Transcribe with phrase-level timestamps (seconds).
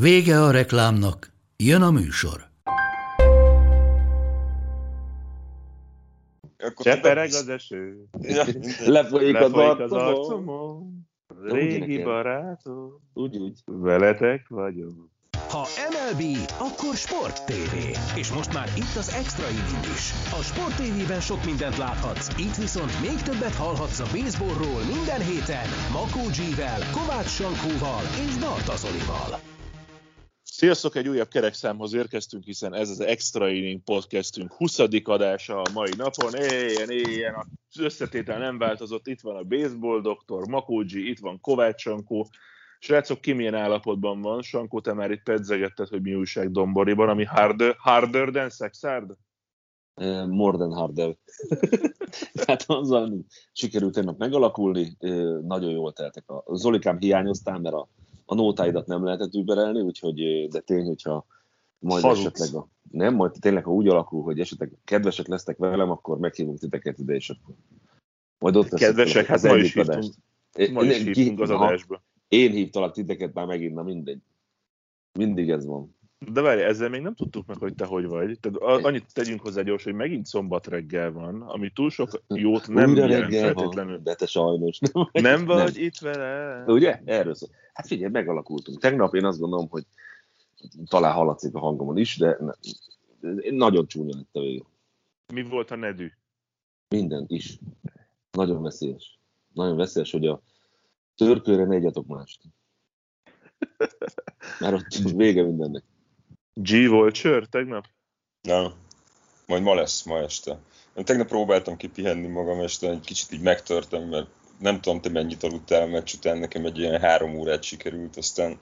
[0.00, 2.48] Vége a reklámnak, jön a műsor.
[6.76, 8.04] Csepereg az eső.
[8.20, 8.44] Ja,
[8.96, 11.06] lefolyik, Lefolyik az arcomon.
[11.42, 13.00] Régi barátom.
[13.12, 13.58] Úgy, úgy.
[13.64, 15.08] Veletek vagyok.
[15.48, 16.22] Ha MLB,
[16.58, 17.74] akkor Sport TV.
[18.18, 20.12] És most már itt az extra inning is.
[20.38, 25.68] A Sport TV-ben sok mindent láthatsz, itt viszont még többet hallhatsz a baseballról minden héten
[25.92, 29.54] Makó G-vel, Kovács Sankóval és Barta Zolival.
[30.58, 34.78] Sziasztok, egy újabb kerekszámhoz érkeztünk, hiszen ez az Extra Inning podcastünk 20.
[35.04, 36.34] adása a mai napon.
[36.34, 37.34] Éljen, éljen,
[37.68, 42.28] az összetétel nem változott, itt van a baseball doktor, Makógyi, itt van Kovács Sankó.
[42.78, 44.42] Srácok, ki milyen állapotban van?
[44.42, 49.16] Sankó, te már itt pedzegetted, hogy mi újság Domboriban, ami harder, harder than sex hard?
[49.94, 51.16] Uh, more than harder.
[52.46, 54.96] hát azzal sikerült tegnap megalakulni,
[55.42, 56.24] nagyon jól teltek.
[56.26, 57.88] A Zolikám hiányoztál, mert a,
[58.26, 61.26] a nótáidat nem lehetett überelni, úgyhogy, de tény, hogyha
[61.78, 62.40] majd Hazudsz.
[62.40, 66.58] esetleg a, nem, majd tényleg, ha úgy alakul, hogy esetleg kedvesek lesztek velem, akkor meghívunk
[66.58, 67.54] titeket ide, és akkor
[68.38, 70.14] majd ott leszek Kedvesek, hát ma is hívtunk,
[70.72, 72.02] ma is hívtunk az adásba.
[72.28, 74.18] Én hívtalak titeket már megint, na mindegy.
[75.18, 75.96] Mindig ez van.
[76.32, 78.38] De várj, ezzel még nem tudtuk meg, hogy te hogy vagy.
[78.40, 82.94] Tehát annyit tegyünk hozzá gyors, hogy megint szombat reggel van, ami túl sok jót nem
[82.94, 83.92] jelent reggel feltétlenül.
[83.92, 84.78] van, de te sajnos.
[85.12, 86.64] Nem vagy itt vele?
[86.66, 87.00] Ugye?
[87.04, 87.48] Erről szól.
[87.76, 88.80] Hát figyelj, megalakultunk.
[88.80, 89.84] Tegnap én azt gondolom, hogy
[90.88, 92.52] talán hallatszik a hangomon is, de ne,
[93.50, 94.64] nagyon csúnya lett a vége.
[95.32, 96.12] Mi volt a nedű?
[96.88, 97.58] Minden is.
[98.30, 99.18] Nagyon veszélyes.
[99.52, 100.40] Nagyon veszélyes, hogy a
[101.14, 102.42] törkőre ne egyatok mást.
[104.60, 105.82] Mert ott vége mindennek.
[106.52, 107.84] G volt sör tegnap?
[108.40, 108.72] Nem.
[109.46, 110.58] Majd ma lesz, ma este.
[110.94, 115.42] Én tegnap próbáltam kipihenni magam este, egy kicsit így megtörtem, mert nem tudom, te mennyit
[115.42, 118.58] aludtál a meccs után, nekem egy ilyen három órát sikerült, aztán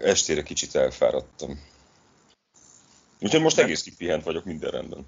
[0.00, 1.60] estére kicsit elfáradtam.
[3.20, 5.04] Úgyhogy most egész kipihent vagyok, minden rendben.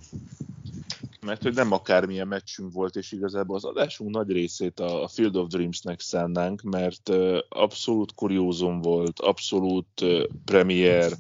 [1.20, 5.48] Mert hogy nem akármilyen meccsünk volt, és igazából az adásunk nagy részét a Field of
[5.48, 7.08] Dreams-nek szánnánk, mert
[7.48, 10.04] abszolút kuriózum volt, abszolút
[10.44, 11.12] premier.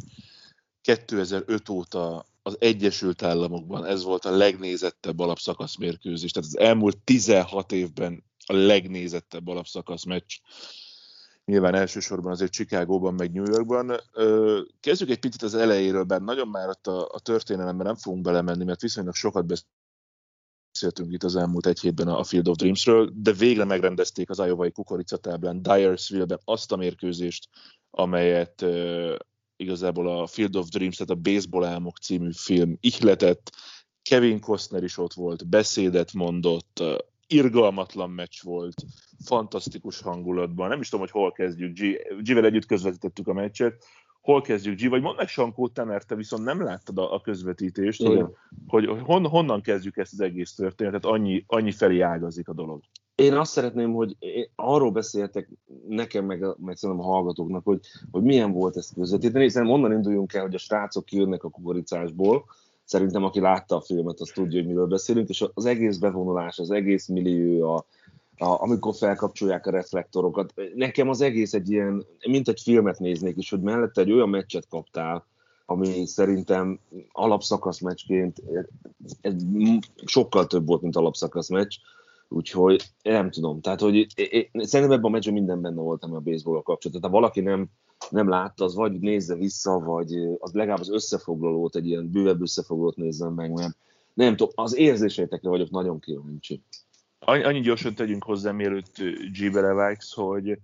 [0.80, 6.30] 2005 óta az Egyesült Államokban ez volt a legnézettebb alapszakasz mérkőzés.
[6.30, 10.38] Tehát az elmúlt 16 évben a legnézettebb alapszakasz meccs.
[11.44, 14.00] Nyilván elsősorban azért Chicagóban, meg New Yorkban.
[14.80, 18.64] Kezdjük egy picit az elejéről, bár nagyon már ott a, a történelemben nem fogunk belemenni,
[18.64, 23.64] mert viszonylag sokat beszéltünk itt az elmúlt egy hétben a Field of Dreamsről, de végre
[23.64, 27.48] megrendezték az Iowa-i kukoricatáblán Dyersville-ben azt a mérkőzést,
[27.90, 28.64] amelyet
[29.56, 33.52] igazából a Field of Dreams, tehát a Baseball Álmok című film ihletett.
[34.02, 36.82] Kevin Costner is ott volt, beszédet mondott,
[37.26, 38.84] irgalmatlan meccs volt,
[39.24, 40.68] fantasztikus hangulatban.
[40.68, 41.78] Nem is tudom, hogy hol kezdjük.
[42.20, 43.84] G-vel együtt közvetítettük a meccset.
[44.20, 44.88] Hol kezdjük, G?
[44.88, 48.36] Vagy mondd meg Sankó, te, mert te viszont nem láttad a, a közvetítést, hogy, Igen.
[48.66, 52.82] hogy hon, honnan kezdjük ezt az egész történetet, annyi, annyi felé ágazik a dolog.
[53.16, 55.48] Én azt szeretném, hogy én arról beszéltek
[55.88, 60.34] nekem, meg, meg szerintem a hallgatóknak, hogy, hogy milyen volt ezt közvetíteni, hiszen onnan induljunk
[60.34, 62.44] el, hogy a srácok kijönnek a kukoricásból,
[62.84, 66.70] szerintem aki látta a filmet, az tudja, hogy miről beszélünk, és az egész bevonulás, az
[66.70, 67.84] egész millió, a,
[68.44, 73.50] a, amikor felkapcsolják a reflektorokat, nekem az egész egy ilyen, mint egy filmet néznék is,
[73.50, 75.26] hogy mellette egy olyan meccset kaptál,
[75.66, 76.80] ami szerintem
[77.12, 78.42] alapszakasz meccsként
[79.20, 79.34] ez
[80.04, 81.76] sokkal több volt, mint alapszakasz meccs,
[82.28, 83.60] úgyhogy nem tudom.
[83.60, 87.00] Tehát, hogy én, szerintem ebben a meccsben minden benne volt, ami a baseball kapcsolatban.
[87.00, 87.68] Tehát ha valaki nem,
[88.10, 92.96] nem látta, az vagy nézze vissza, vagy az legalább az összefoglalót, egy ilyen bővebb összefoglalót
[92.96, 93.76] nézzen meg, mert
[94.14, 96.62] nem tudom, az érzéseitekre vagyok nagyon kíváncsi.
[97.18, 98.96] Annyi, gyorsan tegyünk hozzá, mielőtt
[99.38, 100.58] G belevágsz, hogy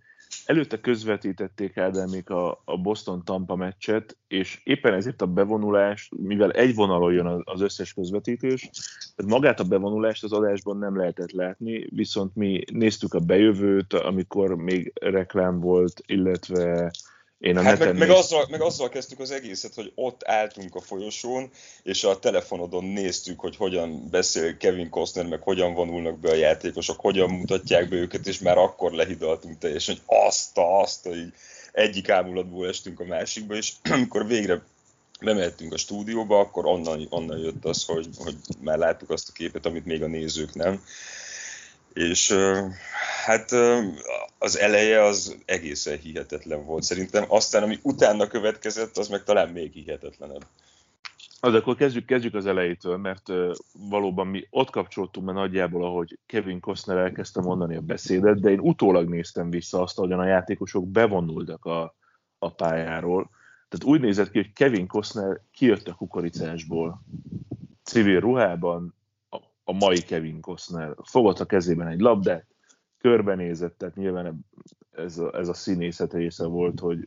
[0.47, 7.13] előtte közvetítették Ádámék a, a Boston-Tampa meccset, és éppen ezért a bevonulás, mivel egy vonalon
[7.13, 8.71] jön az- összes közvetítés,
[9.17, 14.55] tehát magát a bevonulást az adásban nem lehetett látni, viszont mi néztük a bejövőt, amikor
[14.55, 16.91] még reklám volt, illetve
[17.43, 20.81] én a Hát meg, meg, azzal, meg azzal kezdtük az egészet, hogy ott álltunk a
[20.81, 21.51] folyosón,
[21.83, 27.01] és a telefonodon néztük, hogy hogyan beszél Kevin Costner, meg hogyan vonulnak be a játékosok,
[27.01, 31.33] hogyan mutatják be őket, és már akkor lehidaltunk teljesen, hogy azt azt a, így
[31.73, 34.63] egyik ámulatból estünk a másikba, és amikor végre
[35.21, 39.67] bemehettünk a stúdióba, akkor onnan, onnan jött az, hogy, hogy már láttuk azt a képet,
[39.67, 40.83] amit még a nézők nem.
[41.93, 42.35] És
[43.25, 43.51] hát
[44.39, 49.73] az eleje az egészen hihetetlen volt szerintem, aztán ami utána következett, az meg talán még
[49.73, 50.47] hihetetlenebb.
[51.41, 53.29] Az akkor kezdjük, kezdjük az elejétől, mert
[53.73, 58.61] valóban mi ott kapcsoltunk be nagyjából, ahogy Kevin Costner elkezdte mondani a beszédet, de én
[58.61, 61.95] utólag néztem vissza azt, ahogyan a játékosok bevonultak a,
[62.39, 63.31] a pályáról.
[63.69, 67.03] Tehát úgy nézett ki, hogy Kevin Costner kijött a kukoricásból
[67.83, 68.95] civil ruhában,
[69.65, 70.95] a, mai Kevin Costner.
[71.03, 72.47] Fogott a kezében egy labdát,
[72.99, 74.47] körbenézett, tehát nyilván
[74.91, 77.07] ez a, ez a színészet része volt, hogy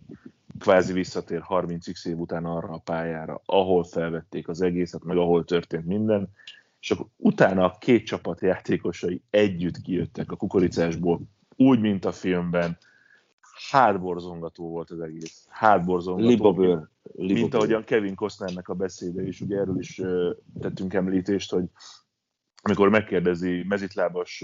[0.59, 5.85] kvázi visszatér 30x év után arra a pályára, ahol felvették az egészet, meg ahol történt
[5.85, 6.29] minden,
[6.79, 11.21] és akkor utána a két csapat játékosai együtt kijöttek a kukoricásból,
[11.55, 12.77] úgy, mint a filmben,
[13.71, 15.45] hátborzongató volt az egész.
[15.49, 16.27] Hátborzongató.
[16.27, 16.87] Libabőr.
[17.15, 20.01] Mint ahogyan Kevin Costnernek a beszéde is, ugye erről is
[20.59, 21.65] tettünk említést, hogy
[22.67, 24.43] amikor megkérdezi mezitlábas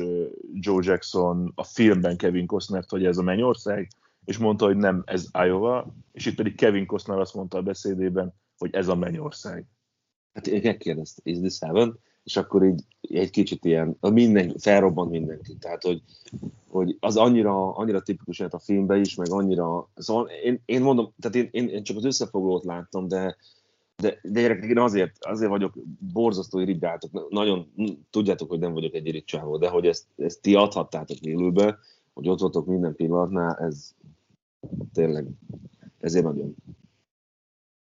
[0.53, 3.87] Joe Jackson a filmben Kevin Costnert, hogy ez a mennyország,
[4.25, 8.33] és mondta, hogy nem, ez Iowa, és itt pedig Kevin Costner azt mondta a beszédében,
[8.57, 9.65] hogy ez a mennyország.
[10.33, 11.99] Hát én megkérdezte, is this heaven?
[12.23, 15.55] És akkor így egy kicsit ilyen, minden, felrobbant mindenki.
[15.59, 16.01] Tehát, hogy,
[16.67, 21.13] hogy az annyira, annyira tipikus lehet a filmben is, meg annyira, szóval én, én mondom,
[21.19, 23.37] tehát én, én, én csak az összefoglalót láttam, de,
[23.95, 25.73] de, de gyerekek, én azért, azért vagyok
[26.13, 27.71] borzasztó irigáltok, nagyon
[28.09, 31.77] tudjátok, hogy nem vagyok egy irigycsávó, de hogy ezt, ezt ti adhattátok élőbe,
[32.13, 33.95] hogy ott voltok minden pillanatnál, ez,
[34.93, 35.27] tényleg
[35.99, 36.55] ezért nagyon.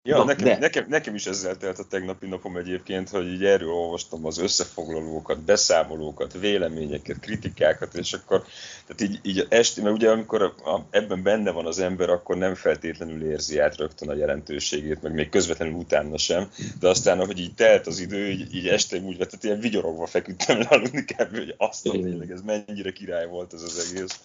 [0.06, 3.70] Ja, Na, nekem, nekem, nekem is ezzel telt a tegnapi napom egyébként, hogy így erről
[3.70, 8.46] olvastam az összefoglalókat, beszámolókat, véleményeket, kritikákat, és akkor,
[8.86, 12.38] tehát így, így esti, mert ugye amikor a, a, ebben benne van az ember, akkor
[12.38, 17.40] nem feltétlenül érzi át rögtön a jelentőségét, meg még közvetlenül utána sem, de aztán, ahogy
[17.40, 21.38] így telt az idő, így, így este úgy vett, ilyen vigyorogva feküdtem le aludni kb.
[21.38, 24.20] hogy azt tényleg ez mennyire király volt ez az egész.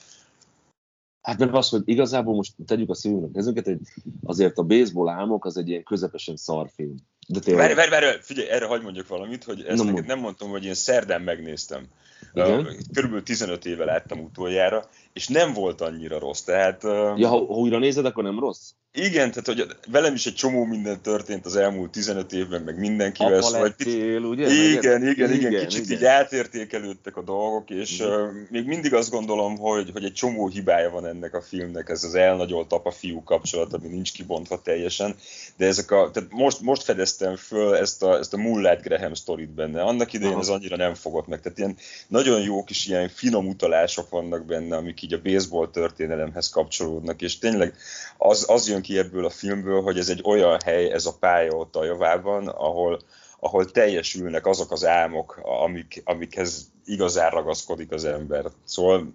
[1.23, 3.79] Hát meg az, hogy igazából most tegyük a szívünknek kezünket, hogy
[4.25, 6.94] azért a baseball álmok az egy ilyen közepesen szarfilm.
[7.29, 7.67] De tényleg...
[7.67, 10.75] Várj, várj, várj, figyelj, erre hagyd mondjak valamit, hogy ezt nem, nem mondtam, hogy én
[10.75, 11.87] szerdán megnéztem.
[12.32, 12.69] Igen?
[12.93, 16.41] Körülbelül 15 éve láttam utoljára, és nem volt annyira rossz.
[16.41, 16.82] Tehát,
[17.17, 18.71] ja, ha, ha újra nézed, akkor nem rossz?
[18.93, 23.32] Igen, tehát hogy velem is egy csomó minden történt az elmúlt 15 évben, meg mindenkivel.
[23.32, 24.46] Apa szóval lettél, ugye?
[24.46, 25.99] Igen, igen, igen, igen, kicsit igen.
[25.99, 30.90] így átértékelődtek a dolgok, és uh, még mindig azt gondolom, hogy, hogy egy csomó hibája
[30.90, 35.17] van ennek a filmnek, ez az elnagyolt apa-fiú kapcsolat, ami nincs kibontva teljesen,
[35.56, 39.50] de ezek a, tehát most, most fedeztem föl ezt a, ezt a Mullett Graham sztorit
[39.50, 40.43] benne, annak idején Aha.
[40.43, 41.76] ez annyira nem fogott meg, tehát ilyen
[42.08, 47.38] nagyon jó kis ilyen finom utalások vannak benne, amik így a baseball történelemhez kapcsolódnak, és
[47.38, 47.75] tényleg
[48.17, 51.52] az, az jön ki ebből a filmből, hogy ez egy olyan hely, ez a pálya
[51.52, 53.00] ott a javában, ahol,
[53.40, 58.44] ahol teljesülnek azok az álmok, amik, amikhez igazán ragaszkodik az ember.
[58.64, 59.14] Szóval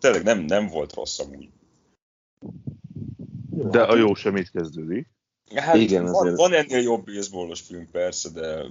[0.00, 1.48] tényleg nem, nem volt rossz amúgy.
[3.50, 5.06] De a jó sem itt kezdődik.
[5.54, 6.36] Hát Igen, van, azért...
[6.36, 8.62] van ennél jobb baseballos film persze, de...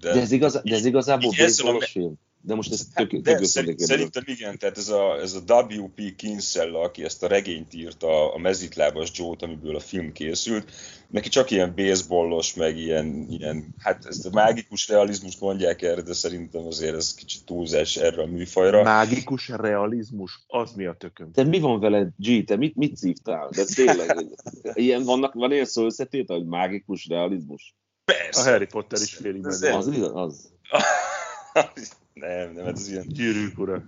[0.00, 2.14] De, de, ez, igaz, de ez igazából baseballos film?
[2.42, 6.16] De most ez tök, tök De szerint, Szerintem igen, tehát ez a, ez a W.P.
[6.16, 10.70] Kinsella, aki ezt a regényt írta, a mezitlábas Joe-t, amiből a film készült,
[11.10, 16.12] neki csak ilyen baseballos, meg ilyen, ilyen hát ezt a mágikus realizmust mondják erre, de
[16.12, 18.82] szerintem azért ez kicsit túlzás erre a műfajra.
[18.82, 20.44] Mágikus realizmus?
[20.46, 21.32] Az mi a tököm?
[21.32, 22.44] Te mi van veled, G?
[22.44, 23.48] Te mit, mit szívtál?
[23.50, 24.26] De tényleg,
[24.74, 27.74] ilyen vannak, van ilyen szó összetét, hogy mágikus realizmus?
[28.04, 28.40] Persze.
[28.40, 30.52] A Harry Potter is félig Az, az, az.
[32.20, 33.04] Nem, nem, hát ez ilyen...
[33.08, 33.82] Gyűrűk ura.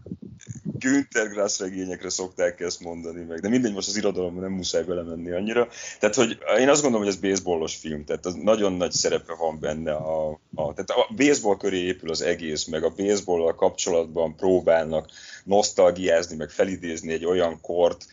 [0.79, 5.31] Günther Grass regényekre szokták ezt mondani meg, de mindegy, most az irodalomban nem muszáj belemenni
[5.31, 5.69] annyira.
[5.99, 9.59] Tehát, hogy én azt gondolom, hogy ez baseballos film, tehát az nagyon nagy szerepe van
[9.61, 9.93] benne.
[9.93, 15.11] A, a, tehát a baseball köré épül az egész, meg a baseball kapcsolatban próbálnak
[15.45, 18.07] nosztalgiázni, meg felidézni egy olyan kort,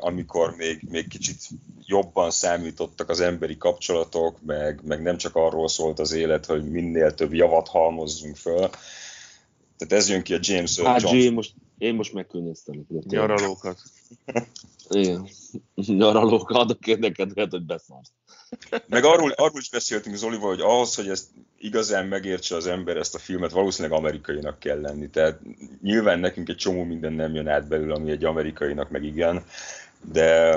[0.00, 1.38] amikor még, még kicsit
[1.84, 7.14] jobban számítottak az emberi kapcsolatok, meg, meg nem csak arról szólt az élet, hogy minél
[7.14, 8.70] több javat halmozzunk föl,
[9.76, 11.20] tehát ez jön ki a James Hát Johnson.
[11.20, 12.86] Én most, én most megkönnyeztem.
[12.88, 13.82] Nyaralókat.
[14.88, 15.28] Igen.
[15.74, 18.12] Nyaralókat, adok érdeket, hogy beszarsz.
[18.86, 21.26] Meg arról, arról is beszéltünk Zolival, hogy ahhoz, hogy ezt
[21.58, 25.10] igazán megértse az ember ezt a filmet, valószínűleg amerikainak kell lenni.
[25.10, 25.40] Tehát
[25.82, 29.44] nyilván nekünk egy csomó minden nem jön át belőle, ami egy amerikainak meg igen,
[30.12, 30.52] de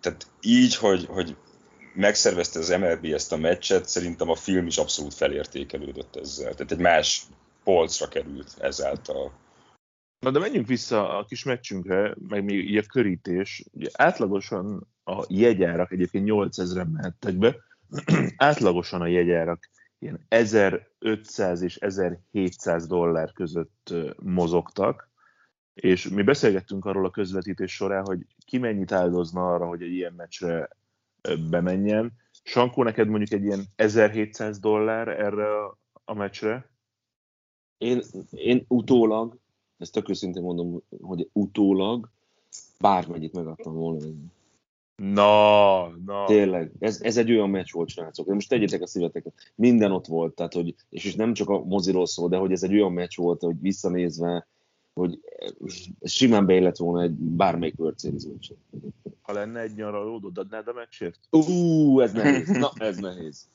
[0.00, 1.36] tehát így, hogy, hogy
[1.94, 6.54] megszervezte az MLB ezt a meccset, szerintem a film is abszolút felértékelődött ezzel.
[6.54, 7.22] Tehát egy más
[7.66, 9.32] polcra került ezáltal.
[10.18, 13.64] Na de menjünk vissza a kis meccsünkre, meg még így a körítés.
[13.72, 17.56] Ugye átlagosan a jegyárak egyébként 8000-en mehettek be,
[18.36, 25.10] átlagosan a jegyárak ilyen 1500 és 1700 dollár között mozogtak,
[25.74, 30.12] és mi beszélgettünk arról a közvetítés során, hogy ki mennyit áldozna arra, hogy egy ilyen
[30.16, 30.68] meccsre
[31.50, 32.12] bemenjen.
[32.42, 35.46] Sankó, neked mondjuk egy ilyen 1700 dollár erre
[36.04, 36.75] a meccsre?
[37.78, 39.36] Én, én utólag,
[39.78, 42.10] ezt tök őszintén mondom, hogy utólag
[42.80, 44.04] bármennyit megadtam volna.
[44.96, 46.24] Na, na.
[46.26, 48.26] Tényleg, ez, ez egy olyan meccs volt, srácok.
[48.26, 49.32] Most tegyétek a szíveteket.
[49.54, 52.62] Minden ott volt, tehát, hogy, és, és nem csak a moziról szól, de hogy ez
[52.62, 54.46] egy olyan meccs volt, hogy visszanézve,
[54.94, 55.20] hogy
[56.04, 58.24] simán beillett volna egy bármelyik World Series.
[59.22, 61.18] Ha lenne egy nyaralódod, adnád a meccsért?
[61.30, 62.48] Ú, ez nehéz.
[62.48, 63.48] Na, ez nehéz.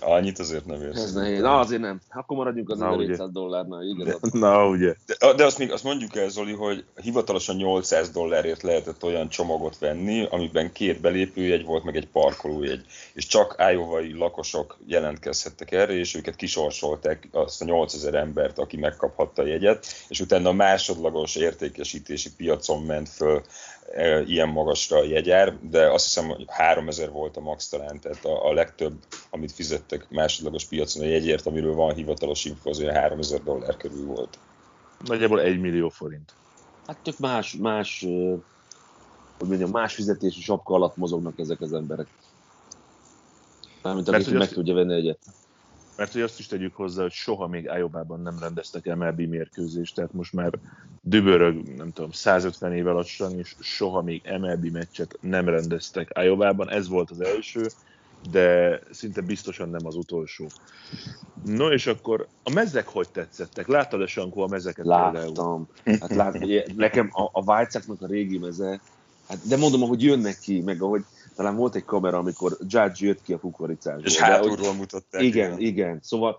[0.00, 1.02] Annyit azért nem érsz.
[1.02, 1.40] Ez nehéz.
[1.40, 2.00] Na, azért nem.
[2.10, 4.32] Akkor maradjunk az Na, 1700 dollárnál, igazad.
[4.44, 4.94] Na, ugye.
[5.06, 9.78] De, de azt még azt mondjuk el, Zoli, hogy hivatalosan 800 dollárért lehetett olyan csomagot
[9.78, 12.84] venni, amiben két belépőjegy volt, meg egy parkolójegy.
[13.14, 19.42] És csak ájóvai lakosok jelentkezhettek erre, és őket kisorsolták azt a 8000 embert, aki megkaphatta
[19.42, 23.42] a jegyet, és utána a másodlagos értékesítési piacon ment föl
[23.94, 28.24] e, ilyen magasra a jegyár, de azt hiszem, hogy 3000 volt a max talán, tehát
[28.24, 28.94] a, a legtöbb,
[29.30, 29.52] amit
[29.88, 34.38] fizettek másodlagos piacon a jegyért, amiről van hivatalos info, az olyan 3000 dollár körül volt.
[35.04, 36.32] Nagyjából egy millió forint.
[36.86, 38.00] Hát tök más, más,
[39.38, 42.06] hogy mondjam, más fizetési sapka alatt mozognak ezek az emberek.
[43.82, 45.18] Mármint Mert aki hogy meg azt- tudja venni egyet.
[45.96, 50.12] Mert hogy azt is tegyük hozzá, hogy soha még Iobában nem rendeztek MLB mérkőzést, tehát
[50.12, 50.52] most már
[51.02, 56.70] dübörög, nem tudom, 150 éve lassan, és soha még MLB meccset nem rendeztek Iobában.
[56.70, 57.66] Ez volt az első,
[58.30, 60.46] de szinte biztosan nem az utolsó.
[61.44, 63.66] No, és akkor a mezek hogy tetszettek?
[63.66, 65.12] Láttad-e Sankó a mezeket például?
[65.12, 65.68] Láttam.
[65.84, 66.46] Hát lát,
[66.76, 68.80] nekem a, a Vájcáknak a régi meze,
[69.28, 71.04] hát de mondom, ahogy jönnek ki, meg ahogy
[71.36, 74.04] talán volt egy kamera, amikor Judge jött ki a kukoricásból.
[74.04, 75.22] És hátulról mutatták.
[75.22, 75.98] Igen, igen.
[76.02, 76.36] Szóval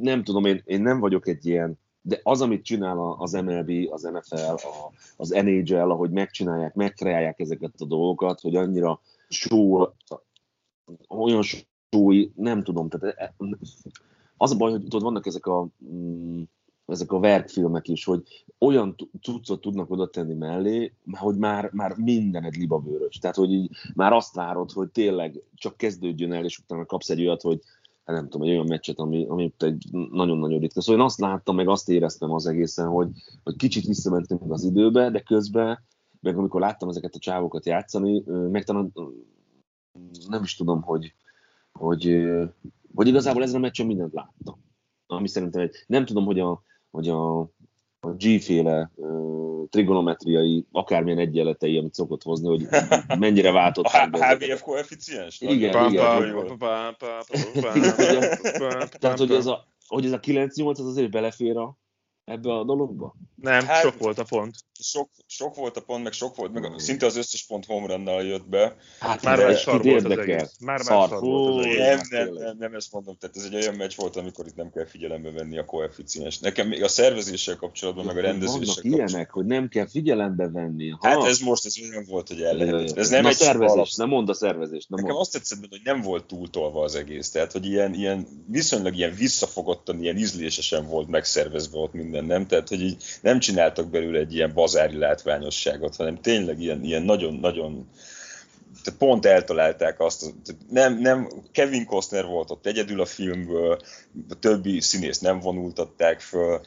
[0.00, 3.70] nem tudom, én, én nem vagyok egy ilyen, de az, amit csinál a- az MLB,
[3.90, 9.86] az NFL, a, az NHL, ahogy megcsinálják, megkreálják ezeket a dolgokat, hogy annyira show,
[11.08, 13.28] olyan show nem tudom, tehát eh,
[14.36, 16.42] az a baj, hogy tudod, vannak ezek a mm,
[16.86, 18.22] ezek a verkfilmek is, hogy
[18.58, 23.18] olyan cuccot tudnak oda tenni mellé, hogy már, már minden egy libabőrös.
[23.18, 27.20] Tehát, hogy így már azt várod, hogy tényleg csak kezdődjön el, és utána kapsz egy
[27.20, 27.60] olyat, hogy
[28.04, 30.80] hát nem tudom, egy olyan meccset, ami, ami egy nagyon-nagyon ritka.
[30.80, 33.08] Szóval én azt láttam, meg azt éreztem az egészen, hogy,
[33.42, 35.78] hogy kicsit visszamentünk az időbe, de közben,
[36.20, 38.92] meg amikor láttam ezeket a csávokat játszani, meg talán
[40.28, 41.14] nem is tudom, hogy,
[41.72, 42.24] hogy,
[42.94, 44.64] hogy igazából ezen a meccsen mindent láttam.
[45.06, 47.40] Ami szerintem egy, nem tudom, hogy a, hogy a,
[48.00, 52.66] a G-féle ö, trigonometriai, akármilyen egyenletei, amit szokott hozni, hogy
[53.18, 54.42] mennyire A H- ezeket.
[54.42, 55.40] HBF koeficiens?
[55.40, 55.92] Igen, igen.
[58.98, 61.76] Tehát, hogy ez a, hogy ez a 9-8 az azért belefér a,
[62.24, 63.14] ebbe a dologba?
[63.34, 64.54] Nem, Hát- sok volt a pont.
[64.86, 68.22] Sok, sok volt a pont, meg sok volt, meg szinte az összes pont home runnal
[68.22, 68.76] jött be.
[69.00, 70.56] Hát Már már szar volt az egész.
[70.60, 71.08] Már már Szar.
[71.08, 72.08] szar volt az Fú, egész.
[72.08, 74.70] Nem, nem, nem, nem ezt mondom, tehát ez egy olyan meccs volt, amikor itt nem
[74.70, 76.38] kell figyelembe venni a koeficiens.
[76.38, 78.92] Nekem még a szervezéssel kapcsolatban, meg a rendezéssel kapcsolatban.
[79.08, 80.88] ilyenek, hogy nem kell figyelembe venni.
[80.88, 81.08] Ha.
[81.08, 82.96] Hát ez most ez olyan volt, hogy el lehetett.
[82.96, 84.88] Ez nem na egy szervezés, nem mondd a szervezést.
[84.88, 85.20] Nem Nekem mondd.
[85.20, 89.14] azt tetszett benne, hogy nem volt túltolva az egész, tehát hogy ilyen, ilyen viszonylag ilyen
[89.14, 92.46] visszafogottan, ilyen ízlésesen volt megszervezve ott minden, nem?
[92.46, 97.88] Tehát, hogy így nem csináltak belőle egy ilyen bazári látványosságot, hanem tényleg ilyen, ilyen nagyon-nagyon
[98.84, 100.34] tehát pont eltalálták azt,
[100.70, 103.78] nem, nem, Kevin Costner volt ott egyedül a filmből,
[104.28, 106.60] a többi színész nem vonultatták föl,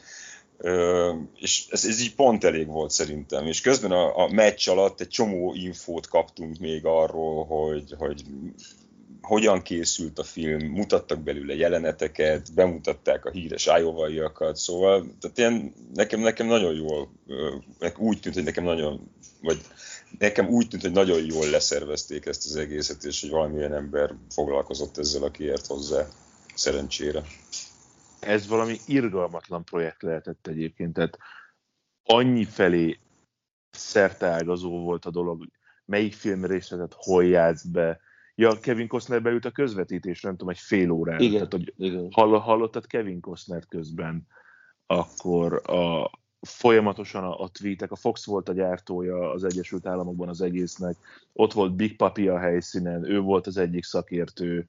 [1.36, 3.46] és ez, ez így pont elég volt szerintem.
[3.46, 8.22] És közben a, a meccs alatt egy csomó infót kaptunk még arról, hogy, hogy
[9.22, 14.08] hogyan készült a film, mutattak belőle jeleneteket, bemutatták a híres iowa
[14.54, 17.12] szóval tehát ilyen, nekem, nekem nagyon jól,
[17.96, 19.10] úgy tűnt, hogy nekem nagyon,
[19.42, 19.60] vagy
[20.18, 24.98] nekem úgy tűnt, hogy nagyon jól leszervezték ezt az egészet, és hogy valamilyen ember foglalkozott
[24.98, 26.06] ezzel, aki ért hozzá,
[26.54, 27.22] szerencsére.
[28.20, 31.18] ez valami irgalmatlan projekt lehetett egyébként, tehát
[32.04, 32.98] annyi felé
[33.70, 35.48] szerteágazó volt a dolog,
[35.84, 38.00] melyik film részletet hol játsz be.
[38.40, 41.20] Ja, Kevin Costner beült a közvetítésre, nem tudom, egy fél órán.
[41.20, 41.32] Igen.
[41.32, 42.08] Tehát, hogy Igen.
[42.10, 44.26] hall, hallottad Kevin Costner közben,
[44.86, 50.40] akkor a, folyamatosan a, a tweetek, a Fox volt a gyártója az Egyesült Államokban az
[50.40, 50.96] egésznek,
[51.32, 54.68] ott volt Big Papi a helyszínen, ő volt az egyik szakértő,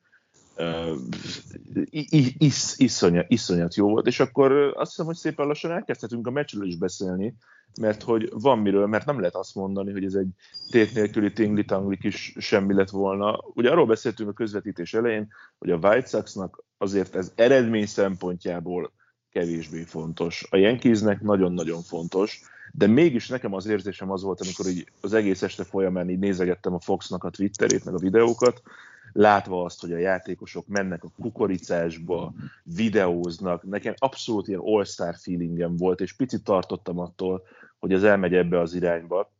[1.90, 6.68] is, iszonyat, iszonyat jó volt, és akkor azt hiszem, hogy szépen lassan elkezdhetünk a meccsről
[6.68, 7.36] is beszélni,
[7.80, 10.28] mert hogy van miről, mert nem lehet azt mondani, hogy ez egy
[10.70, 11.66] tét nélküli tingli
[12.00, 13.40] kis semmi lett volna.
[13.54, 18.92] Ugye arról beszéltünk a közvetítés elején, hogy a White Sox-nak azért ez eredmény szempontjából
[19.32, 20.48] kevésbé fontos.
[20.50, 22.42] A Yankeesnek nagyon-nagyon fontos,
[22.74, 26.74] de mégis nekem az érzésem az volt, amikor így az egész este folyamán így nézegettem
[26.74, 28.62] a Foxnak a Twitterét, meg a videókat,
[29.14, 36.02] látva azt, hogy a játékosok mennek a kukoricásba, videóznak, nekem abszolút ilyen all-star feelingem volt,
[36.02, 37.44] és picit tartottam attól,
[37.80, 39.32] hogy ez elmegy ebbe az irányba,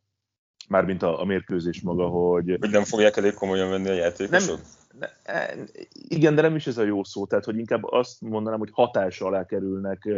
[0.68, 2.56] mármint a, a mérkőzés maga, hogy...
[2.60, 4.60] Hogy nem fogják elég komolyan venni a játékosok?
[4.98, 5.56] Nem, ne, e,
[5.92, 9.20] igen, de nem is ez a jó szó, tehát hogy inkább azt mondanám, hogy hatás
[9.20, 10.08] alá kerülnek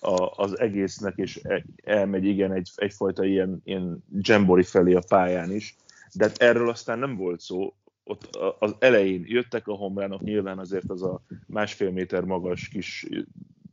[0.00, 5.52] a, az egésznek, és e, elmegy igen egy, egyfajta ilyen, ilyen jambori felé a pályán
[5.52, 5.76] is,
[6.14, 7.74] de erről aztán nem volt szó,
[8.08, 13.06] ott az elején jöttek a homránok, nyilván azért az a másfél méter magas kis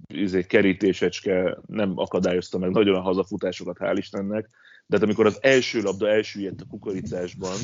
[0.07, 4.49] izé, kerítésecske nem akadályozta meg nagyon a hazafutásokat, hál' Istennek,
[4.85, 7.55] de hát amikor az első labda elsüllyedt a kukoricásban,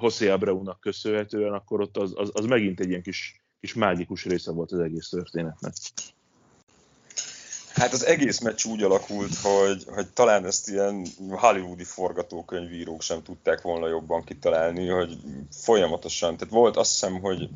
[0.00, 4.52] José Abreu-nak köszönhetően, akkor ott az, az, az megint egy ilyen kis, kis mágikus része
[4.52, 5.72] volt az egész történetnek.
[7.74, 13.60] Hát az egész meccs úgy alakult, hogy, hogy talán ezt ilyen hollywoodi forgatókönyvírók sem tudták
[13.60, 15.18] volna jobban kitalálni, hogy
[15.50, 17.48] folyamatosan, tehát volt azt hiszem, hogy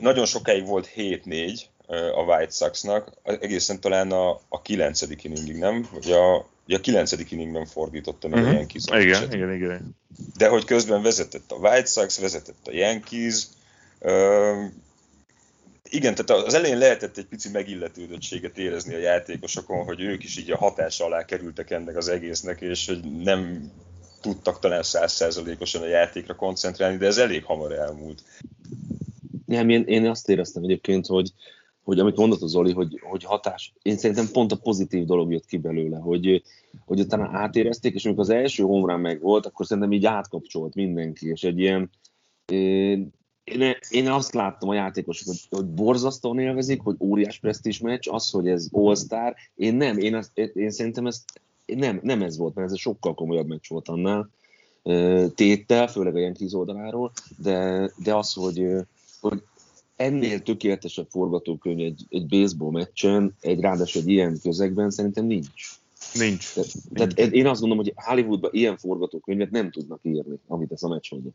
[0.00, 1.60] nagyon sokáig volt 7-4
[2.14, 5.02] a White Sox-nak, egészen talán a, a 9.
[5.22, 5.88] inningig, nem?
[5.92, 7.30] Vagy a, a 9.
[7.30, 8.54] inningben fordította meg uh-huh.
[8.54, 8.84] a Yankees.
[8.86, 9.96] Igen, igen, igen.
[10.36, 13.46] De hogy közben vezetett a White Sox, vezetett a Yankees,
[15.90, 20.50] igen, tehát az elején lehetett egy pici megilletődöttséget érezni a játékosokon, hogy ők is így
[20.50, 23.70] a hatás alá kerültek ennek az egésznek, és hogy nem
[24.20, 28.22] tudtak talán százszerzalékosan a játékra koncentrálni, de ez elég hamar elmúlt.
[29.46, 31.32] Nem, én, én azt éreztem egyébként, hogy,
[31.82, 35.46] hogy amit mondott az Zoli, hogy, hogy hatás, én szerintem pont a pozitív dolog jött
[35.46, 36.42] ki belőle, hogy,
[36.84, 41.28] hogy utána átérezték, és amikor az első homrán meg volt, akkor szerintem így átkapcsolt mindenki,
[41.28, 41.90] és egy ilyen
[43.46, 48.30] én, én azt láttam a játékosok, hogy, hogy borzasztóan élvezik, hogy óriás presztis meccs, az,
[48.30, 51.24] hogy ez all-star, én nem, én, azt, én szerintem ez
[51.66, 54.30] nem, nem ez volt, mert ez sokkal komolyabb meccs volt annál
[55.34, 58.66] téttel, főleg a Yankees oldaláról, de, de az, hogy,
[59.20, 59.42] hogy
[59.96, 65.78] ennél tökéletesebb forgatókönyv egy, egy baseball meccsen, egy ráadásul egy ilyen közegben szerintem nincs.
[66.14, 66.54] Nincs.
[66.54, 66.62] Te,
[66.94, 67.30] tehát nincs.
[67.30, 71.30] én azt gondolom, hogy Hollywoodban ilyen forgatókönyvet nem tudnak írni, amit ez a meccs mondja.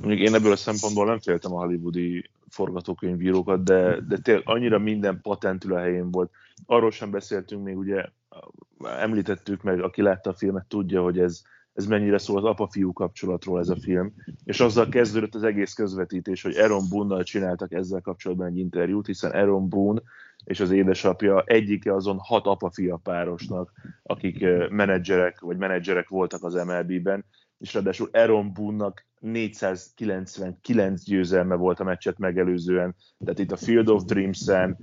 [0.00, 5.20] Mondjuk én ebből a szempontból nem féltem a hollywoodi forgatókönyvírókat, de, de tényleg annyira minden
[5.20, 6.30] patentül a helyén volt.
[6.66, 8.04] Arról sem beszéltünk még, ugye
[8.78, 11.42] említettük meg, aki látta a filmet, tudja, hogy ez,
[11.74, 16.42] ez mennyire szól az apa-fiú kapcsolatról ez a film, és azzal kezdődött az egész közvetítés,
[16.42, 20.02] hogy Aaron Boone-nal csináltak ezzel kapcsolatban egy interjút, hiszen Aaron Boone
[20.44, 27.24] és az édesapja egyike azon hat apa-fia párosnak, akik menedzserek, vagy menedzserek voltak az MLB-ben,
[27.64, 34.04] és ráadásul Aaron Boone-nak 499 győzelme volt a meccset megelőzően, tehát itt a Field of
[34.04, 34.78] Dreams-en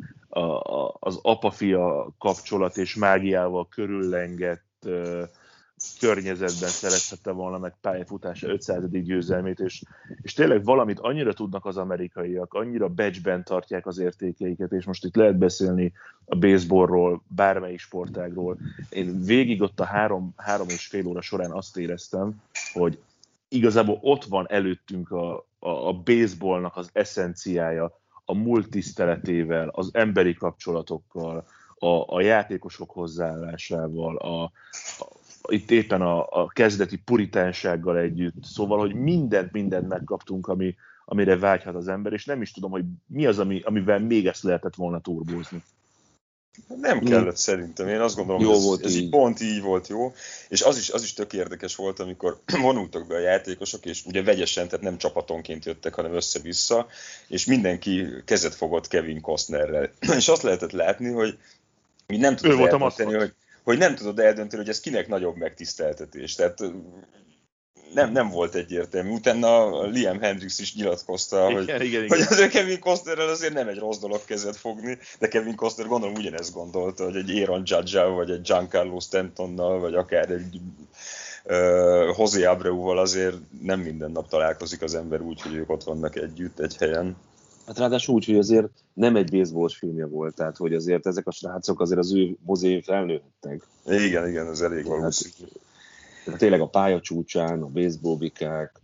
[1.00, 5.22] az apa-fia kapcsolat és mágiával körüllengett uh,
[6.00, 8.84] környezetben szerezhette volna meg pályafutása 500.
[8.90, 9.84] győzelmét, és,
[10.22, 15.16] és tényleg valamit annyira tudnak az amerikaiak, annyira becsben tartják az értékeiket, és most itt
[15.16, 15.94] lehet beszélni
[16.26, 18.58] a baseballról, bármelyik sportágról.
[18.90, 22.42] Én végig ott a három, három és fél óra során azt éreztem,
[22.74, 23.00] hogy
[23.48, 30.34] igazából ott van előttünk a, a, a baseballnak az eszenciája, a múlt tiszteletével, az emberi
[30.34, 31.46] kapcsolatokkal,
[31.84, 34.52] a, a játékosok hozzáállásával, a,
[35.50, 40.76] itt éppen a, a kezdeti puritánsággal együtt, szóval, hogy mindent, mindent megkaptunk, ami,
[41.06, 44.44] amire vágyhat az ember, és nem is tudom, hogy mi az, ami, amivel még ezt
[44.44, 45.64] lehetett volna turbózni.
[46.82, 47.36] Nem kellett hmm.
[47.36, 49.10] szerintem, én azt gondolom, jó hogy ez, volt ez így.
[49.10, 50.14] pont így volt jó,
[50.50, 54.24] és az is, az is tök érdekes volt, amikor vonultak be a játékosok, és ugye
[54.24, 56.88] vegyesen, tehát nem csapatonként jöttek, hanem össze-vissza,
[57.28, 59.92] és mindenki kezet fogott Kevin Costnerrel.
[60.18, 61.38] és azt lehetett látni, hogy
[62.08, 66.36] mi nem tudod eldönteni, hogy, hogy nem tudod eldönteni, hogy ez kinek nagyobb megtiszteltetés.
[66.36, 66.64] Tehát
[67.94, 69.10] nem, nem volt egyértelmű.
[69.10, 72.08] Utána Liam Hendricks is nyilatkozta, igen, hogy, igen, igen.
[72.08, 76.16] hogy azért Kevin Costnerrel azért nem egy rossz dolog kezet fogni, de Kevin Costner gondolom
[76.16, 80.60] ugyanezt gondolta, hogy egy Aaron judge vagy egy Giancarlo Stantonnal, vagy akár egy
[81.44, 86.16] uh, José Abreu-val azért nem minden nap találkozik az ember úgy, hogy ők ott vannak
[86.16, 87.18] együtt egy helyen.
[87.66, 91.32] Hát ráadásul úgy, hogy azért nem egy baseball filmje volt, tehát hogy azért ezek a
[91.32, 93.68] srácok azért az ő mozén felnőttek.
[93.86, 95.50] Igen, igen, ez elég valószínű.
[96.26, 98.82] Hát, tényleg a pályacsúcsán, a baseballbikák,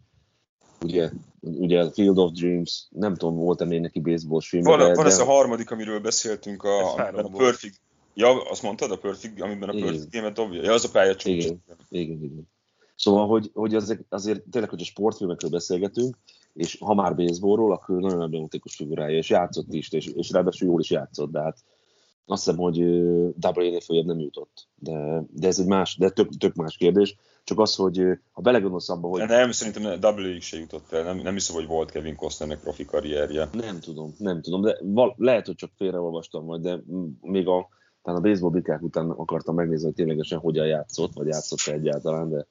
[0.82, 1.10] ugye,
[1.40, 4.64] ugye a Field of Dreams, nem tudom, volt-e még neki baseball film.
[4.64, 7.30] Van, de, van de, ez a harmadik, amiről beszéltünk, a, a.
[7.38, 7.80] Perfect,
[8.14, 9.88] ja, azt mondtad, a Perfect, amiben a Igen.
[9.88, 10.64] Perfect Game-et dobja?
[10.64, 11.44] Ja, az a pálya csúcs.
[11.44, 12.50] Igen, igen, igen.
[12.96, 16.18] Szóval, hogy, hogy azért, azért tényleg, hogy a sportfilmekről beszélgetünk,
[16.58, 20.80] és ha már baseballról, akkor nagyon emblematikus figurája, és játszott is, és, és ráadásul jól
[20.80, 21.58] is játszott, de hát
[22.26, 22.78] azt hiszem, hogy
[23.36, 24.68] double a följebb nem jutott.
[24.76, 27.16] De, de ez egy más, de tök, tök más kérdés.
[27.44, 31.04] Csak az, hogy ha belegondolsz abba, hogy De nem, szerintem nem, double se jutott el.
[31.04, 33.50] Nem, nem hiszem, hogy volt Kevin Costnernek profi karrierje.
[33.52, 36.80] Nem tudom, nem tudom, de val- lehet, hogy csak félreolvastam majd, de
[37.22, 37.68] még a,
[38.04, 42.48] talán a baseball bikák után akartam megnézni, hogy ténylegesen hogyan játszott, vagy játszott egyáltalán, de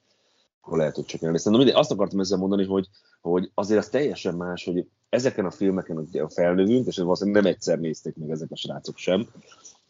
[0.66, 1.52] akkor lehet, hogy csak elnéztem.
[1.52, 2.88] Na mindegy, azt akartam ezzel mondani, hogy,
[3.20, 7.78] hogy azért az teljesen más, hogy ezeken a filmeken, ugye felnövünk, és valószínűleg nem egyszer
[7.78, 9.26] nézték meg ezek a srácok sem,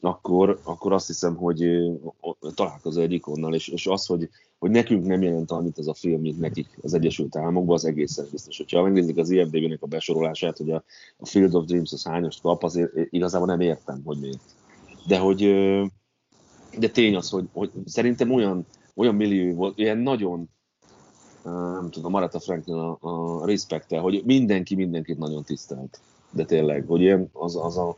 [0.01, 1.65] akkor, akkor azt hiszem, hogy
[2.55, 6.21] találkozol egy ikonnal, és, és az, hogy, hogy nekünk nem jelent annyit ez a film,
[6.21, 8.57] mint nekik az Egyesült Államokban, az egészen biztos.
[8.57, 10.85] Hogyha megnézik az IMDb-nek a besorolását, hogy a,
[11.17, 14.55] a Field of Dreams az hányast kap, azért igazából nem értem, hogy miért.
[15.07, 15.41] De hogy
[16.79, 20.49] de tény az, hogy, hogy szerintem olyan, olyan millió volt, ilyen nagyon
[21.53, 26.01] nem tudom, Marata Franklin a, a respektel, hogy mindenki mindenkit nagyon tisztelt.
[26.31, 27.97] De tényleg, hogy ilyen az, az a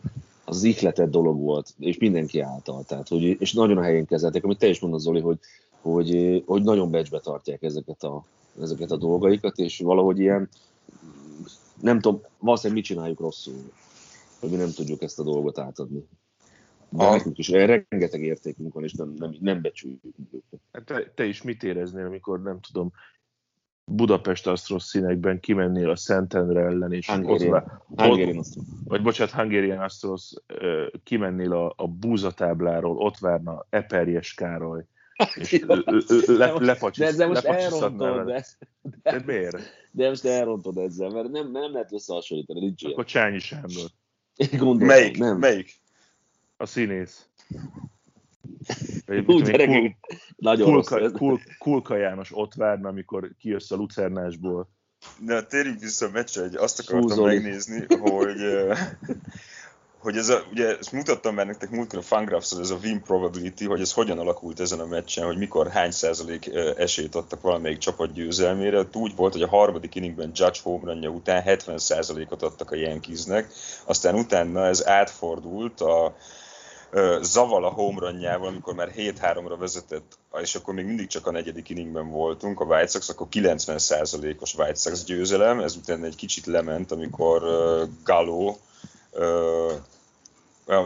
[0.48, 2.84] az, ihletett dolog volt, és mindenki által.
[2.84, 5.38] Tehát, hogy, és nagyon a helyén kezelték, amit te is mondod, Zoli, hogy,
[5.80, 8.24] hogy, hogy nagyon becsbe tartják ezeket a,
[8.60, 10.48] ezeket a dolgaikat, és valahogy ilyen,
[11.80, 13.72] nem tudom, valószínűleg mit csináljuk rosszul,
[14.40, 16.04] hogy mi nem tudjuk ezt a dolgot átadni.
[16.88, 20.00] De A- nekünk is rengeteg értékünk van, és nem, nem, nem becsüljük.
[20.72, 22.92] Hát te, te is mit éreznél, amikor nem tudom,
[23.88, 27.82] Budapest Astros színekben kimennél a Szentendre ellen, és Hungarian.
[27.96, 30.32] Hungarian ott, azt vagy bocsánat, Hungarian Astros,
[31.04, 34.84] kimennél a, a búzatábláról, ott várna Eperjes Károly,
[35.34, 35.82] és le,
[36.26, 38.24] le, lepacsisz, de ezzel most elrontod, vele.
[38.24, 39.58] de, De miért?
[39.90, 42.92] de most elrontod ezzel, mert nem, nem lehet összehasonlítani, nincs ilyen.
[42.92, 43.90] Akkor Csányi Sándor,
[44.50, 45.18] Gondoltam, Melyik?
[45.18, 45.38] nem.
[45.38, 45.80] Melyik?
[46.56, 47.28] a színész.
[49.06, 49.96] Vagy, Hú, gyerekek,
[50.36, 50.86] nagyon rossz.
[50.86, 51.12] Kulka, ez.
[51.12, 54.68] Kul, Kulka János ott várna, amikor kijössz a lucernásból.
[55.18, 57.34] De térjünk vissza a meccsre, hogy azt akartam Zoli.
[57.34, 58.40] megnézni, hogy,
[59.98, 63.64] hogy ez a, ugye ezt mutattam már nektek múltkor a fangraphs ez a win probability,
[63.64, 68.12] hogy ez hogyan alakult ezen a meccsen, hogy mikor hány százalék esélyt adtak valamelyik csapat
[68.12, 68.78] győzelmére.
[68.78, 73.52] Ott Úgy volt, hogy a harmadik inningben Judge home után 70 százalékot adtak a Yankeesnek,
[73.84, 76.16] aztán utána ez átfordult a
[76.90, 82.10] ö, Zavala homerunjával, amikor már 7-3-ra vezetett, és akkor még mindig csak a negyedik inningben
[82.10, 87.42] voltunk, a White Sox, akkor 90%-os White Sox győzelem, ezután egy kicsit lement, amikor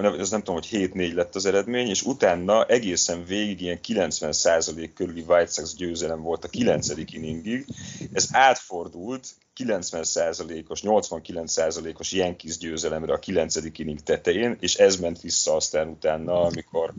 [0.01, 4.93] nem- ez nem tudom, hogy 7-4 lett az eredmény, és utána egészen végig ilyen 90%
[4.95, 6.89] körüli White Sox győzelem volt a 9.
[7.13, 7.67] inningig.
[8.13, 13.57] Ez átfordult 90%-os, 89%-os Yankees győzelemre a 9.
[13.79, 16.93] inning tetején, és ez ment vissza aztán utána, amikor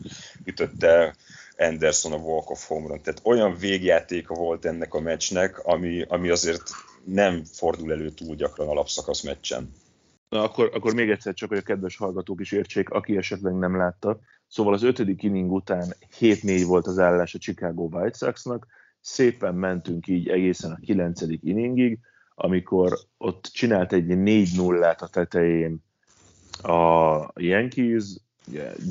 [0.44, 1.14] ütötte
[1.56, 3.02] Anderson a walk of home run.
[3.02, 6.62] Tehát olyan végjátéka volt ennek a meccsnek, ami, ami azért
[7.04, 9.72] nem fordul elő túl gyakran alapszakasz meccsen.
[10.28, 13.76] Na, akkor, akkor még egyszer csak, hogy a kedves hallgatók is értsék, aki esetleg nem
[13.76, 14.18] látta.
[14.48, 18.66] Szóval az ötödik inning után 7-4 volt az állás a Chicago White Sox-nak,
[19.00, 21.98] szépen mentünk így egészen a kilencedik inningig,
[22.34, 25.82] amikor ott csinált egy 4-0-át a tetején
[26.62, 28.04] a Yankees,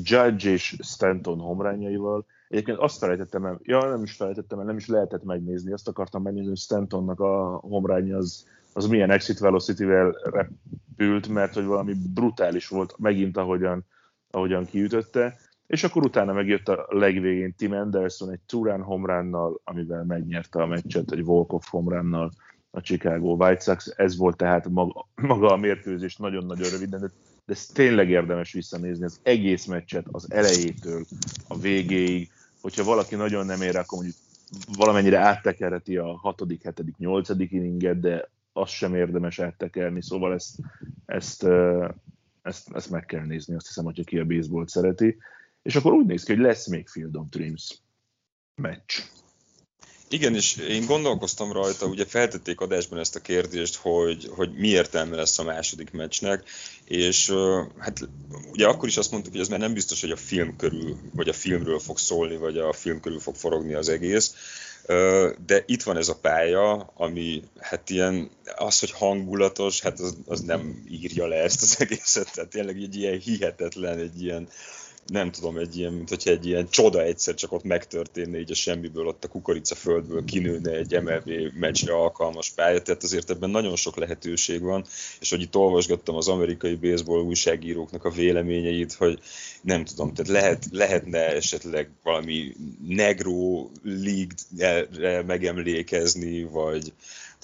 [0.02, 2.26] Judge és Stanton homrányaival.
[2.48, 6.22] Egyébként azt felejtettem el, ja nem is felejtettem el, nem is lehetett megnézni, azt akartam
[6.22, 12.68] megnézni, hogy Stantonnak a homránya az, az milyen exit velocity-vel repült, mert hogy valami brutális
[12.68, 13.84] volt megint, ahogyan,
[14.30, 15.36] ahogyan kiütötte.
[15.66, 21.12] És akkor utána megjött a legvégén Tim Anderson egy two-run homerunnal, amivel megnyerte a meccset,
[21.12, 22.30] egy walk-off homerunnal
[22.74, 23.92] a Chicago White Sox.
[23.96, 27.06] Ez volt tehát maga, maga a mérkőzés nagyon-nagyon röviden, de,
[27.44, 31.04] de ez tényleg érdemes visszanézni az egész meccset az elejétől
[31.48, 32.30] a végéig.
[32.60, 34.16] Hogyha valaki nagyon nem ér, akkor mondjuk
[34.76, 40.58] valamennyire áttekerheti a hatodik, hetedik, nyolcadik inninget, de azt sem érdemes áttekerni, szóval ezt,
[41.06, 41.46] ezt,
[42.42, 45.16] ezt, ezt meg kell nézni, azt hiszem, hogyha ki a baseballt szereti.
[45.62, 47.78] És akkor úgy néz ki, hogy lesz még Field of Dreams
[48.54, 49.00] meccs.
[50.14, 55.16] Igen, és én gondolkoztam rajta, ugye feltették adásban ezt a kérdést, hogy, hogy mi értelme
[55.16, 56.48] lesz a második meccsnek,
[56.84, 57.32] és
[57.78, 58.08] hát
[58.52, 61.28] ugye akkor is azt mondtuk, hogy ez már nem biztos, hogy a film körül, vagy
[61.28, 64.34] a filmről fog szólni, vagy a film körül fog forogni az egész,
[65.46, 70.40] de itt van ez a pálya, ami hát ilyen, az, hogy hangulatos, hát az, az
[70.40, 74.48] nem írja le ezt az egészet, tehát tényleg egy ilyen hihetetlen, egy ilyen
[75.06, 78.54] nem tudom, egy ilyen, mint hogyha egy ilyen csoda egyszer csak ott megtörténne így a
[78.54, 83.76] semmiből, ott a kukorica földből kinőne egy MLB meccsre alkalmas pálya, tehát azért ebben nagyon
[83.76, 84.84] sok lehetőség van,
[85.20, 89.18] és hogy itt olvasgattam az amerikai baseball újságíróknak a véleményeit, hogy
[89.62, 92.52] nem tudom, tehát lehet, lehetne esetleg valami
[92.86, 96.92] negro league megemlékezni, vagy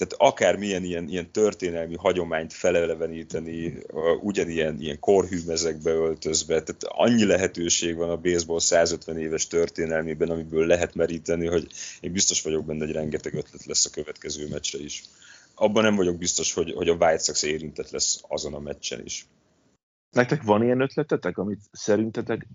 [0.01, 3.77] tehát akármilyen ilyen, ilyen történelmi hagyományt feleleveníteni,
[4.21, 10.95] ugyanilyen ilyen korhűmezekbe öltözve, tehát annyi lehetőség van a baseball 150 éves történelmében, amiből lehet
[10.95, 11.67] meríteni, hogy
[11.99, 15.03] én biztos vagyok benne, hogy rengeteg ötlet lesz a következő meccsre is.
[15.55, 19.25] Abban nem vagyok biztos, hogy, hogy a White Sox érintett lesz azon a meccsen is.
[20.11, 22.47] Nektek van ilyen ötletetek, amit szerintetek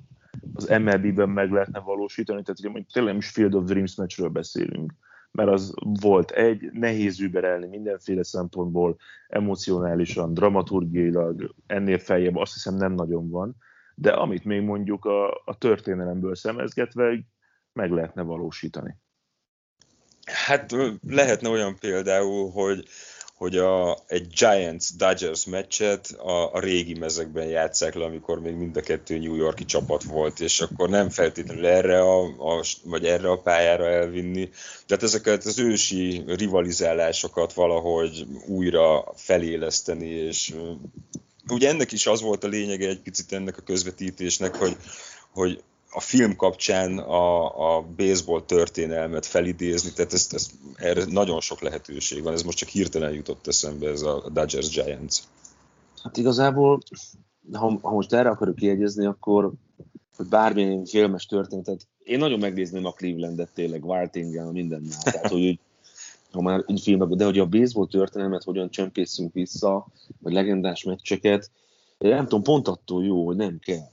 [0.54, 2.42] az MLB-ben meg lehetne valósítani?
[2.42, 4.92] Tehát ugye tényleg is Field of Dreams meccsről beszélünk
[5.36, 8.96] mert az volt egy, nehéz überelni mindenféle szempontból,
[9.28, 13.56] emocionálisan, dramaturgiailag, ennél feljebb azt hiszem nem nagyon van,
[13.94, 17.18] de amit még mondjuk a, a történelemből szemezgetve
[17.72, 18.96] meg lehetne valósítani.
[20.24, 20.74] Hát
[21.08, 22.84] lehetne olyan például, hogy
[23.36, 28.80] hogy a, egy Giants-Dodgers meccset a, a régi mezekben játszák le, amikor még mind a
[28.80, 33.40] kettő New Yorki csapat volt, és akkor nem feltétlenül erre a, a, vagy erre a
[33.40, 34.50] pályára elvinni.
[34.86, 40.54] Tehát ezeket az ősi rivalizálásokat valahogy újra feléleszteni, és
[41.48, 44.76] ugye ennek is az volt a lényege egy picit ennek a közvetítésnek, hogy,
[45.32, 51.60] hogy a film kapcsán a, a baseball történelmet felidézni, tehát ezt, ezt, erre nagyon sok
[51.60, 55.16] lehetőség van, ez most csak hirtelen jutott eszembe, ez a Dodgers Giants.
[56.02, 56.80] Hát igazából,
[57.52, 59.52] ha, ha most erre akarok kiegyezni, akkor
[60.16, 65.58] hogy bármilyen filmes történetet, én nagyon megnézném a Clevelandet tényleg, Wartingen, mindennel, tehát hogy úgy,
[66.32, 69.86] ha már így filmek, de hogy a baseball történelmet hogyan csempészünk vissza,
[70.18, 71.50] vagy legendás meccseket,
[71.98, 73.88] én nem tudom, pont attól jó, hogy nem kell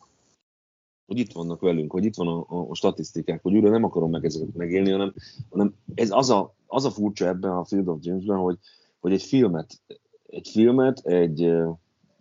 [1.06, 4.10] hogy itt vannak velünk, hogy itt van a, a, a statisztikák, hogy újra nem akarom
[4.10, 5.14] meg ezeket megélni, hanem,
[5.50, 8.58] hanem ez az a, az a furcsa ebben a Field of Dreams-ben, hogy,
[9.00, 9.82] hogy egy filmet,
[10.28, 11.54] egy filmet, egy,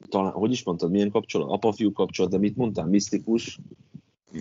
[0.09, 1.51] talán, hogy is mondtad, milyen kapcsolat?
[1.51, 2.87] Apa-fiú kapcsolat, de mit mondtál?
[2.87, 3.59] Misztikus?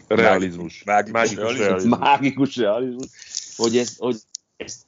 [0.08, 0.84] Realizmus.
[0.84, 1.68] Mágikus, mágikus realizmus.
[1.68, 2.00] realizmus.
[2.00, 3.10] Mágikus realizmus.
[3.56, 4.16] Hogy ez, hogy
[4.58, 4.86] ez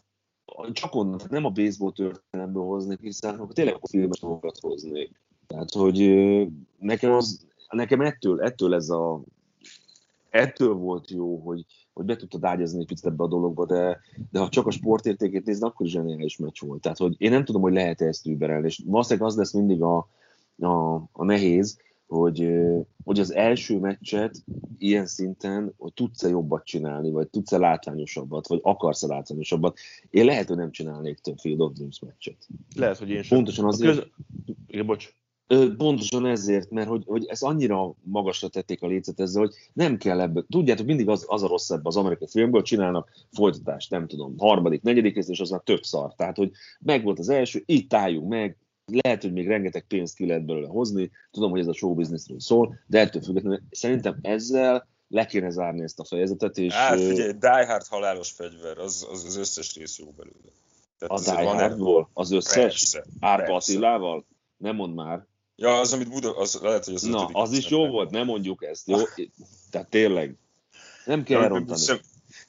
[0.72, 5.22] csak onnan, nem a baseball történelemből hoznék, hiszen akkor tényleg a filmes dolgokat hoznék.
[5.48, 5.98] Tehát, hogy
[6.80, 9.22] nekem az, nekem ettől, ettől ez a
[10.34, 14.00] ettől volt jó, hogy, hogy be tudtad ágyazni egy picit ebbe a dologba, de,
[14.32, 16.82] de ha csak a sportértékét nézd, akkor is zseniális meccs volt.
[16.82, 19.98] Tehát, hogy én nem tudom, hogy lehet-e ezt überelni, és valószínűleg az lesz mindig a,
[20.58, 22.50] a, a nehéz, hogy,
[23.04, 24.44] hogy az első meccset
[24.78, 29.78] ilyen szinten, hogy tudsz-e jobbat csinálni, vagy tudsz-e látványosabbat, vagy akarsz-e látványosabbat.
[30.10, 32.48] Én lehet, hogy nem csinálnék több Field of Dreams meccset.
[32.76, 33.38] Lehet, hogy én sem.
[33.38, 33.96] Pontosan azért...
[33.96, 34.08] Köz...
[34.68, 35.14] Igen, bocs.
[35.78, 40.22] Pontosan ezért, mert hogy, hogy ez annyira magasra tették a lécet ezzel, hogy nem kell
[40.22, 40.46] ebből.
[40.50, 45.16] Tudjátok, mindig az, az a rosszabb az amerikai filmből, csinálnak folytatást, nem tudom, harmadik, negyedik
[45.16, 46.14] rész, és az már több szar.
[46.16, 48.58] Tehát, hogy megvolt az első, itt álljunk meg,
[49.04, 52.40] lehet, hogy még rengeteg pénzt ki lehet belőle hozni, tudom, hogy ez a show businessről
[52.40, 56.58] szól, de ettől függetlenül szerintem ezzel le kéne zárni ezt a fejezetet.
[56.58, 60.52] És, hát figyelj, Die Hard halálos fegyver, az, az, az összes rész jó belőle.
[60.98, 62.10] Tehát a Die Hardból?
[62.14, 63.02] Az összes?
[63.20, 64.26] Árpa Attilával?
[64.58, 65.26] Nem mond már.
[65.56, 68.64] Ja, az, amit Buda, az lehet, hogy az Na, az is jó volt, nem mondjuk
[68.64, 68.98] ezt, jó?
[69.72, 70.36] Tehát tényleg,
[71.06, 71.82] nem kell elrontani.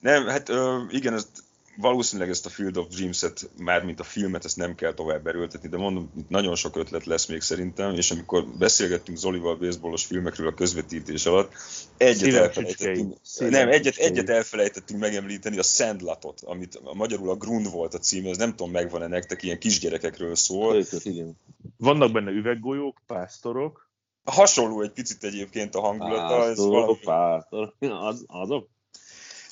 [0.01, 0.49] Nem, hát
[0.91, 1.44] igen, ezt
[1.77, 5.69] valószínűleg ezt a Field of Dreams-et, már mint a filmet, ezt nem kell tovább erőltetni,
[5.69, 10.47] de mondom, itt nagyon sok ötlet lesz még szerintem, és amikor beszélgettünk Zolival baseballos filmekről
[10.47, 11.53] a közvetítés alatt,
[11.97, 17.95] egyet elfelejtettünk, nem, egyet, egyet elfelejtettünk megemlíteni, a Sandlatot, amit a magyarul a Grund volt
[17.95, 20.85] a címe, ez nem tudom, megvan-e nektek, ilyen kisgyerekekről szól.
[21.03, 21.37] igen.
[21.77, 23.83] Vannak benne üveggolyók, pásztorok,
[24.25, 26.37] Hasonló egy picit egyébként a hangulata.
[26.37, 26.99] Pásztorok, ez valami...
[27.05, 28.69] pásztorok, az, azok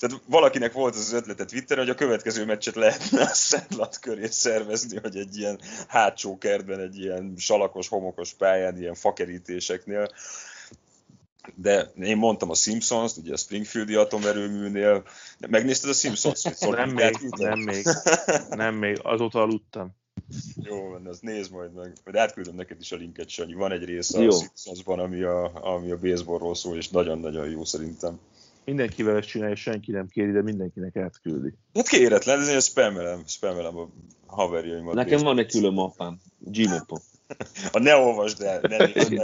[0.03, 4.99] tehát valakinek volt az ötlete Twitter, hogy a következő meccset lehetne a Szentlat köré szervezni,
[4.99, 10.09] hogy egy ilyen hátsó kertben, egy ilyen salakos, homokos pályán, ilyen fakerítéseknél
[11.55, 15.05] de én mondtam a Simpsons-t, ugye a Springfieldi atomerőműnél.
[15.49, 16.71] Megnézted a Simpsons-t?
[16.71, 17.85] nem még, nem még,
[18.51, 19.95] nem még, azóta aludtam.
[20.63, 21.93] Jó, van, az nézd majd meg.
[22.05, 23.55] Majd átküldöm neked is a linket, Sanyi.
[23.55, 24.29] Van egy része jó.
[24.29, 28.21] a Simpsonsban, ami a, ami a baseballról szól, és nagyon-nagyon jó szerintem
[28.65, 31.55] mindenkivel ezt csinálja, senki nem kéri, de mindenkinek átküldi.
[31.75, 33.89] Hát kéretlen, ez én spammelem, spammelem a
[34.27, 34.95] haverjaimat.
[34.95, 37.01] Nekem van egy külön mappám, Gmappa.
[37.73, 38.61] A ne olvasd el,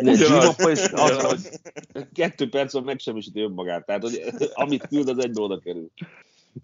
[0.01, 4.23] ne Gmappa is az, hogy kettő percben megsemmisíti önmagát, tehát hogy
[4.53, 5.91] amit küld, az egy oda kerül.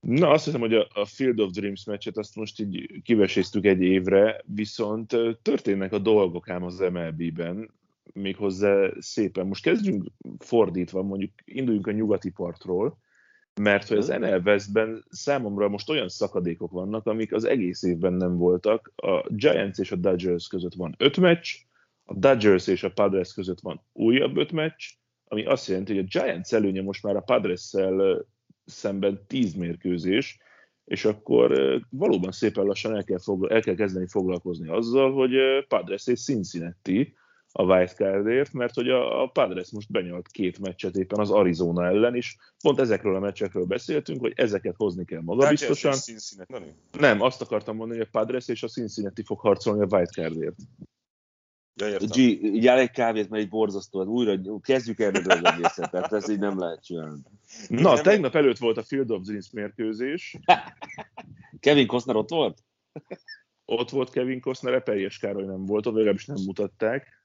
[0.00, 3.82] Na, azt hiszem, hogy a, a Field of Dreams meccset azt most így kiveséztük egy
[3.82, 7.70] évre, viszont történnek a dolgok ám az MLB-ben,
[8.14, 9.46] méghozzá szépen.
[9.46, 10.04] Most kezdjünk
[10.38, 12.98] fordítva, mondjuk induljunk a nyugati partról,
[13.60, 18.36] mert hogy az NL Westben számomra most olyan szakadékok vannak, amik az egész évben nem
[18.36, 18.92] voltak.
[18.96, 21.48] A Giants és a Dodgers között van öt meccs,
[22.04, 24.84] a Dodgers és a Padres között van újabb öt meccs,
[25.24, 28.26] ami azt jelenti, hogy a Giants előnye most már a Padres-szel
[28.64, 30.38] szemben tíz mérkőzés,
[30.84, 35.34] és akkor valóban szépen lassan el kell, foglal- el kell kezdeni foglalkozni azzal, hogy
[35.68, 37.14] Padres és Cincinnati
[37.56, 42.14] a wildcardért, mert hogy a, a Padres most benyalt két meccset éppen az Arizona ellen,
[42.14, 45.94] és pont ezekről a meccsekről beszéltünk, hogy ezeket hozni kell magabiztosan.
[46.98, 50.56] Nem, azt akartam mondani, hogy a Padres és a Cincinnati fog harcolni a wildcardért.
[51.74, 56.12] Ja, G, így egy kávét, mert egy borzasztó, hát újra kezdjük el az egészet, tehát
[56.12, 57.20] ez így nem lehet csinálni.
[57.68, 60.38] Na, nem tegnap előtt volt a Field of Dreams mérkőzés.
[61.60, 62.58] Kevin Costner ott volt?
[63.64, 67.23] Ott volt Kevin Costner, Epeljes Károly nem volt, ott legalábbis nem mutatták.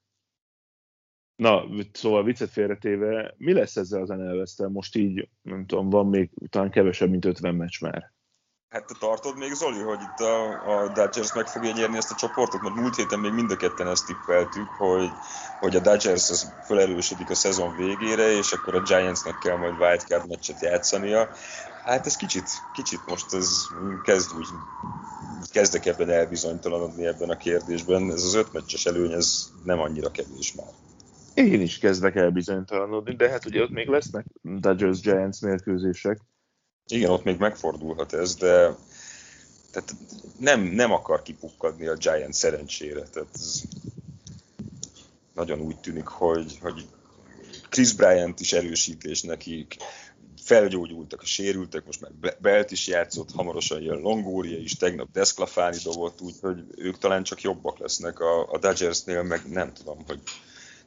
[1.40, 6.30] Na, szóval viccet félretéve, mi lesz ezzel az nl Most így, nem tudom, van még
[6.50, 8.12] talán kevesebb, mint 50 meccs már.
[8.70, 10.50] Hát te tartod még, Zoli, hogy itt a,
[10.82, 12.62] a Dodgers meg fogja nyerni ezt a csoportot?
[12.62, 15.10] Mert múlt héten még mind a ketten ezt tippeltük, hogy,
[15.60, 20.30] hogy a Dodgers az felerősödik a szezon végére, és akkor a Giantsnek kell majd wildcard
[20.30, 21.30] meccset játszania.
[21.84, 23.68] Hát ez kicsit, kicsit most ez
[24.04, 24.48] kezd úgy,
[25.52, 28.12] kezdek ebben elbizonytalanodni ebben a kérdésben.
[28.12, 30.89] Ez az öt meccses előny, ez nem annyira kevés már.
[31.34, 36.20] Én is kezdek el bizonytalanodni, de hát ugye ott még lesznek Dodgers Giants mérkőzések.
[36.88, 38.76] Igen, ott még megfordulhat ez, de
[39.72, 39.96] tehát
[40.40, 43.02] nem, nem akar kipukkadni a Giants szerencsére.
[43.02, 43.62] Tehát ez
[45.34, 46.88] nagyon úgy tűnik, hogy, hogy
[47.70, 49.76] Chris Bryant is erősítés nekik,
[50.44, 56.22] felgyógyultak a sérültek, most már Belt is játszott, hamarosan jön Longoria is, tegnap Desclafani dobott,
[56.22, 60.20] úgyhogy ők talán csak jobbak lesznek a, a Dodgersnél, meg nem tudom, hogy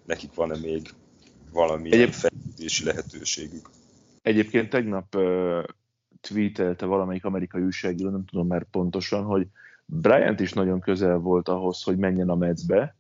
[0.05, 0.95] nekik van-e még
[1.53, 2.11] valami Egyéb...
[2.11, 3.71] fejlődési lehetőségük.
[4.23, 5.63] Egyébként tegnap uh,
[6.21, 9.47] tweetelte valamelyik amerikai újságíró, nem tudom már pontosan, hogy
[9.85, 12.97] Bryant is nagyon közel volt ahhoz, hogy menjen a meccsbe,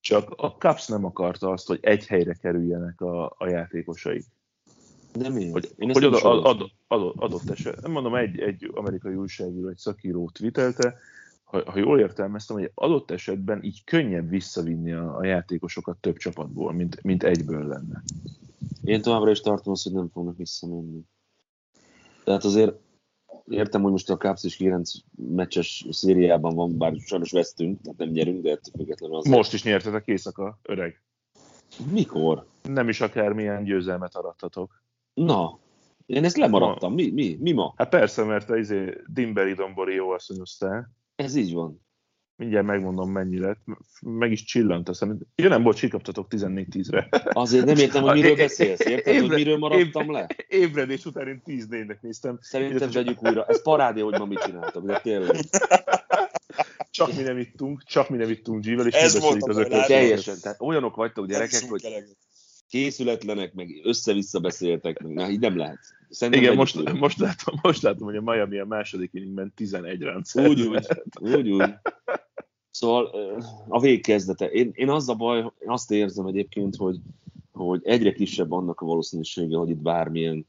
[0.00, 4.24] csak a Cubs nem akarta azt, hogy egy helyre kerüljenek a, a játékosaik.
[5.12, 5.50] De mi?
[5.50, 7.80] Hogy, Én hogy ad, ad, ad, adott eset.
[7.80, 10.98] Nem mondom, egy, egy amerikai újságíró, egy szakíró tweetelte,
[11.54, 16.72] ha, ha jól értelmeztem, hogy adott esetben így könnyebb visszavinni a, a játékosokat több csapatból,
[16.72, 18.02] mint, mint egyből lenne.
[18.82, 21.00] Én továbbra is tartom azt, hogy nem fognak visszamenni.
[22.24, 22.74] Tehát azért
[23.48, 28.08] értem, hogy most a Cubs is 9 meccses szériában van, bár sajnos vesztünk, tehát nem
[28.08, 29.36] nyerünk, de ettől függetlenül azért.
[29.36, 31.02] Most is nyertetek éjszaka, öreg.
[31.90, 32.46] Mikor?
[32.62, 34.82] Nem is akármilyen győzelmet arattatok.
[35.14, 35.58] Na,
[36.06, 36.94] én ezt lemaradtam.
[36.94, 37.74] Mi, mi, mi ma?
[37.76, 40.90] Hát persze, mert te izé Dimberi Dombori jó asszonyoztál.
[41.14, 41.82] Ez így van.
[42.36, 43.60] Mindjárt megmondom, mennyi lett.
[44.00, 45.20] Meg is csillant a szemed.
[45.34, 47.08] Ja nem, bocs, kikaptatok 14-10-re.
[47.32, 48.80] Azért nem értem, hogy miről beszélsz.
[48.80, 50.26] Érted, évre, hogy miről maradtam le?
[50.48, 52.38] Ébredés után én 10 4 néztem.
[52.40, 53.44] Szerintem vegyük újra.
[53.44, 55.36] Ez parádé, hogy ma mit csináltam, de tényleg.
[56.90, 59.86] Csak mi nem ittunk, csak mi nem ittunk G-vel, és Ez volt az ököt.
[59.86, 60.36] Teljesen.
[60.42, 61.82] Tehát olyanok vagytok gyerekek, hogy
[62.68, 65.78] készületlenek, meg össze-vissza beszéltek, meg na, így nem lehet.
[66.14, 70.48] Szerintem Igen, most, most, látom, most látom, hogy a Miami a második inningben 11 rendszer.
[70.48, 70.86] Úgy, úgy,
[71.20, 71.74] úgy, úgy.
[72.70, 73.10] Szóval
[73.68, 74.46] a végkezdete.
[74.50, 77.00] Én, én az a baj, én azt érzem egyébként, hogy,
[77.52, 80.46] hogy egyre kisebb annak a valószínűsége, hogy itt bármilyen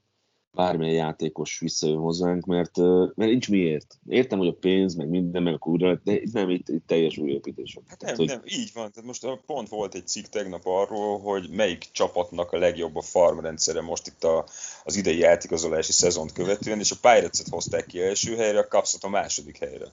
[0.56, 2.78] bármilyen játékos visszajön hozzánk, mert,
[3.16, 3.98] mert nincs miért.
[4.08, 7.78] Értem, hogy a pénz, meg minden, meg a kurva, de nem, itt, itt teljes újépítés.
[7.88, 8.28] Hát nem, hogy...
[8.28, 8.92] nem, így van.
[8.92, 13.82] Tehát most pont volt egy cikk tegnap arról, hogy melyik csapatnak a legjobb a farmrendszere
[13.82, 14.46] most itt a,
[14.84, 19.10] az idei játékozolási szezont követően, és a Pirates-et hozták ki első helyre, a Cubs-ot a
[19.10, 19.86] második helyre.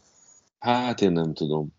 [0.59, 1.73] Hát én nem tudom.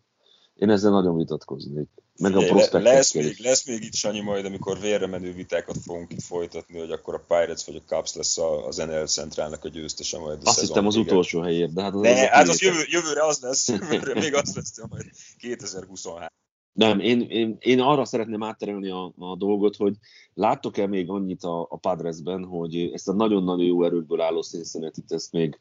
[0.56, 1.88] Én ezzel nagyon vitatkoznék.
[2.20, 5.78] Meg Figyelj, a le, lesz, még, lesz még itt, Sanyi, majd, amikor vérre menő vitákat
[5.78, 9.70] fogunk itt folytatni, hogy akkor a Pirates vagy a Cubs lesz az NL Centrálnak a
[9.70, 12.62] győztese majd a Azt hittem az utolsó helyért, de hát az, ne, az, hát az
[12.62, 15.06] jövő, jövőre az lesz, jövőre még az lesz, majd
[15.38, 16.28] 2023.
[16.74, 19.96] Nem, én, én, én arra szeretném átterelni a, a dolgot, hogy
[20.34, 25.32] láttok-e még annyit a, a Padresben, hogy ezt a nagyon-nagyon jó erőkből álló színszenetit, ezt
[25.32, 25.60] még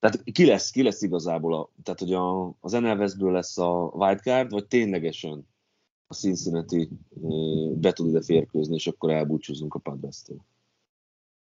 [0.00, 4.50] tehát ki lesz, ki lesz igazából, a, tehát hogy a, az NL lesz a wildcard,
[4.50, 5.48] vagy ténylegesen
[6.06, 6.88] a Cincinnati
[7.74, 10.44] be tud ide férkőzni, és akkor elbúcsúzunk a Padres-től.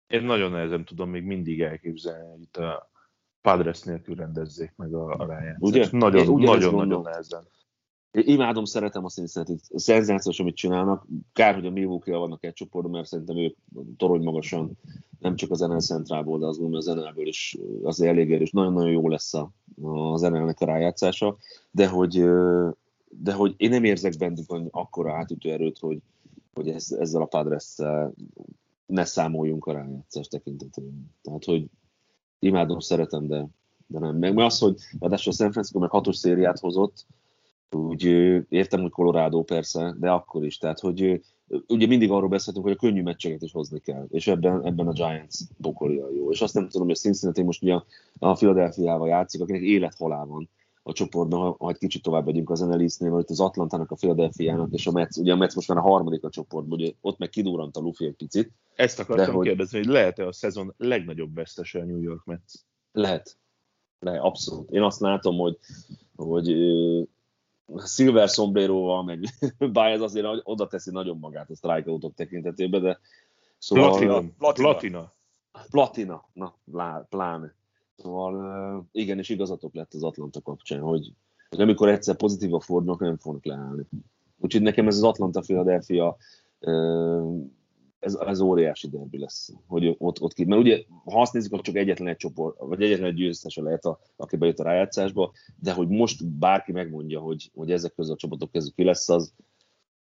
[0.07, 2.90] Én nagyon nehezen tudom még mindig elképzelni, hogy itt a
[3.40, 5.62] Padres nélkül rendezzék meg a, a rájátszást.
[5.62, 5.88] Ugye?
[5.90, 7.48] Nagyon, nagyon, nagyon nehezen.
[8.15, 9.56] Imádom, szeretem a Cincinnati.
[9.75, 11.06] Szenzációs, amit csinálnak.
[11.33, 13.56] Kár, hogy a milwaukee vannak egy csoportban, mert szerintem ők
[13.96, 14.79] torony magasan,
[15.19, 18.50] nem csak az NL Centrálból, de az az NL-ből is az elég erős.
[18.50, 19.50] Nagyon-nagyon jó lesz a,
[19.83, 21.37] az NL-nek a rájátszása,
[21.71, 22.25] de hogy
[23.19, 25.98] de hogy én nem érzek bennük akkora átütő erőt, hogy,
[26.54, 27.75] hogy ez, ezzel a padres
[28.87, 31.10] ne számoljunk a rájátszás tekintetében.
[31.23, 31.67] Tehát, hogy
[32.38, 33.46] imádom, szeretem, de,
[33.87, 34.17] de nem.
[34.17, 37.06] Meg az, hogy ráadásul a San Francisco meg hatos szériát hozott,
[37.71, 38.04] úgy
[38.48, 40.58] értem, hogy Colorado persze, de akkor is.
[40.58, 41.21] Tehát, hogy
[41.67, 44.92] ugye mindig arról beszéltünk, hogy a könnyű meccseket is hozni kell, és ebben, ebben a
[44.92, 46.31] Giants pokolja jó.
[46.31, 47.79] És azt nem tudom, hogy a Cincinnati most ugye
[48.19, 50.48] a Philadelphia-val játszik, akinek élethalál van
[50.87, 54.87] a csoportban, ha egy kicsit tovább megyünk az Enelisnél, vagy az Atlantának, a Philadelphia-nak, és
[54.87, 57.77] a Mets, ugye a Mets most már a harmadik a csoportban, ugye ott meg kidurrant
[57.77, 58.52] a Luffy egy picit.
[58.75, 59.46] Ezt akartam de, hogy...
[59.46, 62.52] kérdezni, hogy lehet-e a szezon legnagyobb vesztese a New York Mets?
[62.92, 63.38] Lehet.
[63.98, 64.71] Lehet, abszolút.
[64.71, 65.58] Én azt látom, hogy,
[66.17, 66.48] hogy
[67.77, 69.25] Silver Sombreroval, meg
[69.73, 72.98] Baez azért oda teszi nagyon magát a strikeoutok tekintetében, de
[73.58, 73.88] szóval...
[73.88, 74.23] Platina.
[74.38, 74.69] Platina.
[74.69, 75.12] Platina.
[75.71, 76.29] Platina.
[76.33, 77.54] Na, lá, pláne.
[77.96, 81.12] Szóval igen, és igazatok lett az Atlanta kapcsán, hogy,
[81.50, 83.87] amikor egyszer pozitívak fordulnak, nem fognak leállni.
[84.38, 86.17] Úgyhogy nekem ez az Atlanta-Philadelphia
[88.05, 90.44] ez, ez óriási derbi lesz, hogy ott, ott ki.
[90.44, 93.85] Mert ugye, ha azt nézzük, akkor csak egyetlen egy csoport, vagy egyetlen egy győztese lehet,
[93.85, 98.17] a, aki bejött a rájátszásba, de hogy most bárki megmondja, hogy, hogy ezek közül a
[98.17, 99.35] csapatok közül ki lesz, az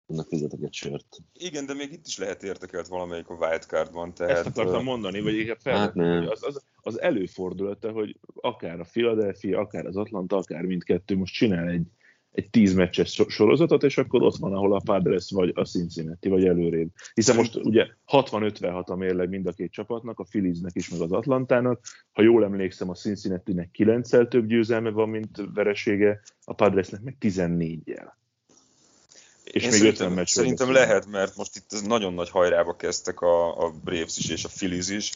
[0.08, 1.18] annak fizetek egy sört.
[1.34, 4.14] Igen, de még itt is lehet értekelt valamelyik a wildcardban.
[4.14, 4.38] Tehát...
[4.38, 6.28] Ezt akartam mondani, vagy igen, fel, hát nem.
[6.28, 11.68] Az, az, az előfordulata, hogy akár a Philadelphia, akár az Atlanta, akár mindkettő most csinál
[11.68, 11.88] egy,
[12.34, 16.46] egy tíz meccses sorozatot, és akkor ott van, ahol a Padres vagy a Cincinnati, vagy
[16.46, 16.90] előrébb.
[17.14, 21.12] Hiszen most ugye 60-56 a mérleg mind a két csapatnak, a Philliesnek is, meg az
[21.12, 21.80] Atlantának.
[22.12, 28.12] Ha jól emlékszem, a Cincinnati-nek 9 több győzelme van, mint veresége, a Padresnek meg 14-jel.
[29.44, 30.28] És Én még 50 meccs.
[30.28, 34.50] Szerintem lehet, mert most itt nagyon nagy hajrába kezdtek a, a Braves is és a
[34.56, 35.12] Phillies is,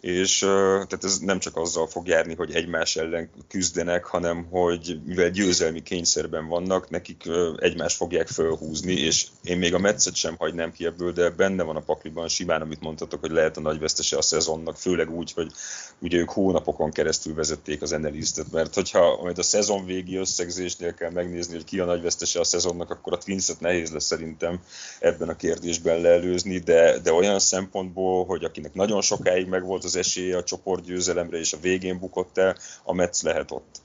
[0.00, 5.30] és tehát ez nem csak azzal fog járni, hogy egymás ellen küzdenek, hanem hogy mivel
[5.30, 7.24] győzelmi kényszerben vannak, nekik
[7.56, 11.76] egymást fogják fölhúzni, és én még a meccet sem hagynám ki ebből, de benne van
[11.76, 15.52] a pakliban simán, amit mondtatok, hogy lehet a nagy vesztese a szezonnak, főleg úgy, hogy
[15.98, 21.10] ugye ők hónapokon keresztül vezették az Enelistet, mert hogyha majd a szezon végi összegzésnél kell
[21.10, 24.60] megnézni, hogy ki a nagy vesztese a szezonnak, akkor a Twinset nehéz lesz szerintem
[25.00, 30.36] ebben a kérdésben leelőzni, de, de olyan szempontból, hogy akinek nagyon sokáig megvolt az esélye
[30.36, 33.80] a csoportgyőzelemre, és a végén bukott el, a Mets lehet ott.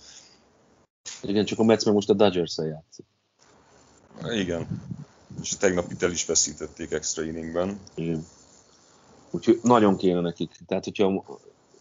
[1.22, 3.06] Igen, csak a Mets meg most a dodgers játszik.
[4.32, 4.68] Igen.
[5.42, 7.80] És tegnap itt el is veszítették extra inningben.
[7.96, 8.26] Igen.
[9.32, 10.52] Úgyhogy nagyon kéne nekik.
[10.68, 11.38] Tehát, hogyha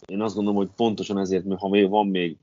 [0.06, 2.36] én azt gondolom, hogy pontosan ezért, mert ha van még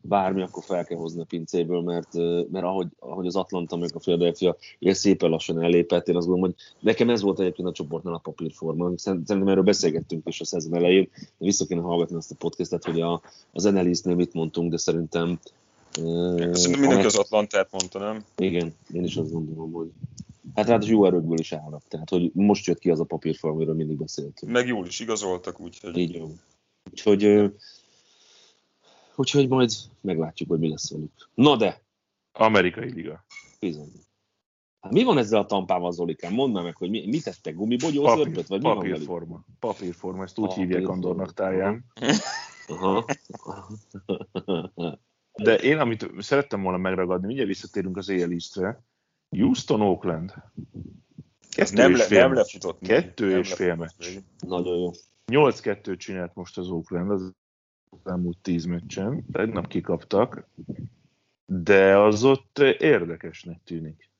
[0.00, 2.14] bármi, akkor fel kell hozni a pincéből, mert,
[2.50, 6.50] mert ahogy, ahogy az Atlanta meg a Philadelphia ilyen szépen lassan ellépett, én azt gondolom,
[6.50, 8.90] hogy nekem ez volt egyébként a csoportnál a papírforma.
[8.96, 13.00] Szerintem erről beszélgettünk is a szezon elején, de vissza kéne hallgatni azt a podcastet, hogy
[13.00, 13.22] a,
[13.52, 15.38] az Annalise-nél mit mondtunk, de szerintem
[16.52, 18.24] Szerintem mindenki az Atlantát mondta, nem?
[18.36, 19.90] Igen, én is azt gondolom, hogy
[20.54, 23.74] Hát ráadásul jó erőkből is állnak, tehát hogy most jött ki az a papírforma, amiről
[23.74, 24.52] mindig beszéltünk.
[24.52, 25.96] Meg jól is igazoltak, úgyhogy...
[25.96, 26.30] Így jó.
[26.90, 27.52] Úgyhogy
[29.16, 31.12] Úgyhogy majd meglátjuk, hogy mi lesz velük.
[31.34, 31.82] Na de!
[32.32, 33.24] Amerikai Liga.
[33.60, 33.92] Bizony.
[34.80, 36.32] Hát mi van ezzel a tampával, Zolikán?
[36.32, 37.54] Mondd meg, hogy mi, mit tettek?
[37.54, 38.46] Gumibogyó az örböt?
[38.46, 39.44] Vagy papírforma.
[39.46, 40.74] Mi papírforma, ezt úgy papírforma.
[40.74, 41.84] hívják Andornak táján.
[42.66, 43.04] Aha.
[45.32, 48.38] De én, amit szerettem volna megragadni, mindjárt visszatérünk az éjjel
[49.30, 50.34] Houston, Oakland.
[51.50, 52.80] Kettő nem, és le, fél nem lefutott.
[52.80, 54.18] Kettő nem és fél meccs.
[54.38, 54.90] Nagyon jó.
[55.26, 57.32] 8-2 csinált most az Oakland, az
[58.06, 60.48] elmúlt tíz meccsen, tegnap kikaptak,
[61.46, 64.10] de az ott érdekesnek tűnik.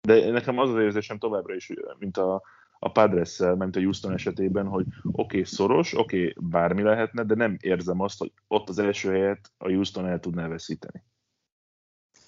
[0.00, 2.42] De nekem az az érzésem továbbra is, mint a,
[2.78, 7.34] a padres mint a Houston esetében, hogy oké, okay, szoros, oké, okay, bármi lehetne, de
[7.34, 11.04] nem érzem azt, hogy ott az első helyet a Houston el tudná veszíteni.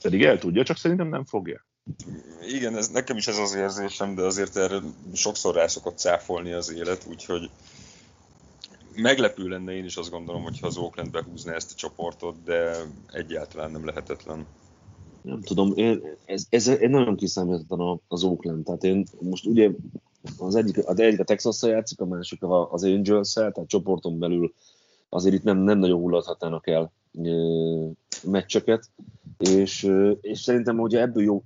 [0.03, 1.67] Pedig el tudja, csak szerintem nem fogja.
[2.41, 4.81] Igen, ez, nekem is ez az érzésem, de azért erre
[5.13, 7.51] sokszor rá szokott cáfolni az élet, úgyhogy
[9.01, 12.77] meglepő lenne, én is azt gondolom, hogyha az Oakland behúzna ezt a csoportot, de
[13.13, 14.47] egyáltalán nem lehetetlen.
[15.23, 18.65] Nem tudom, én, ez, ez, ez nagyon kiszámíthatatlan az Oakland.
[18.65, 19.71] Tehát én most ugye
[20.39, 24.55] az egyik, az egyik a texas játszik, a másik az angels tehát csoporton belül
[25.09, 26.93] azért itt nem, nem nagyon hullathatnának el
[27.23, 27.31] e,
[28.23, 28.91] meccseket,
[29.39, 31.43] és, és szerintem, hogy ebből jó,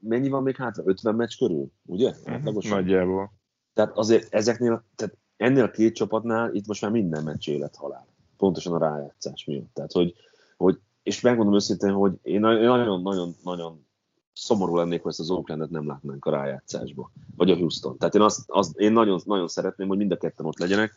[0.00, 0.82] mennyi van még hátra?
[0.86, 2.12] 50 meccs körül, ugye?
[2.26, 3.32] Uh-huh, nagyjából.
[3.74, 8.06] Tehát azért ezeknél, tehát ennél a két csapatnál itt most már minden meccs élet halál.
[8.36, 9.74] Pontosan a rájátszás miatt.
[9.74, 10.14] Tehát, hogy,
[10.56, 13.86] hogy és megmondom őszintén, hogy én nagyon-nagyon-nagyon
[14.32, 17.98] szomorú lennék, hogy ezt az Oaklandet nem látnánk a rájátszásba, vagy a Houston.
[17.98, 20.92] Tehát én, azt, azt, én nagyon, nagyon szeretném, hogy mind a ketten ott legyenek,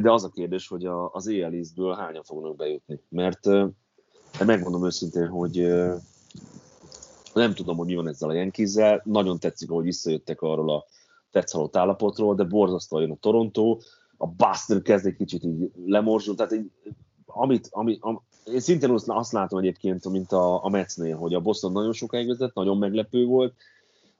[0.00, 3.00] de az a kérdés, hogy a, az éjjel ből hányan fognak bejutni.
[3.08, 3.40] Mert
[4.38, 5.66] de megmondom őszintén, hogy
[7.34, 9.02] nem tudom, hogy mi van ezzel a Yankees-zel.
[9.04, 10.84] Nagyon tetszik, hogy visszajöttek arról a
[11.30, 13.78] tetszalott állapotról, de borzasztóan jön a Toronto,
[14.16, 16.70] a Buster kezd egy kicsit így lemorzsul, tehát így,
[17.26, 21.72] amit, ami, am, én szintén azt látom egyébként, mint a, a Metsnél, hogy a Boston
[21.72, 23.54] nagyon sokáig vezet, nagyon meglepő volt,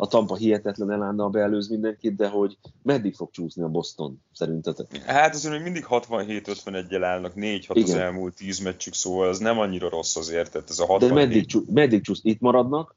[0.01, 4.97] a Tampa hihetetlen elánnal beelőz mindenkit, de hogy meddig fog csúszni a Boston szerintetek?
[4.97, 9.89] Hát azért még mindig 67-51-el állnak, 4-6 az elmúlt 10 meccsük, szóval ez nem annyira
[9.89, 10.53] rossz azért.
[10.53, 11.09] Tehát ez a 67...
[11.09, 12.21] De meddig, meddig csúsz?
[12.23, 12.97] Itt maradnak,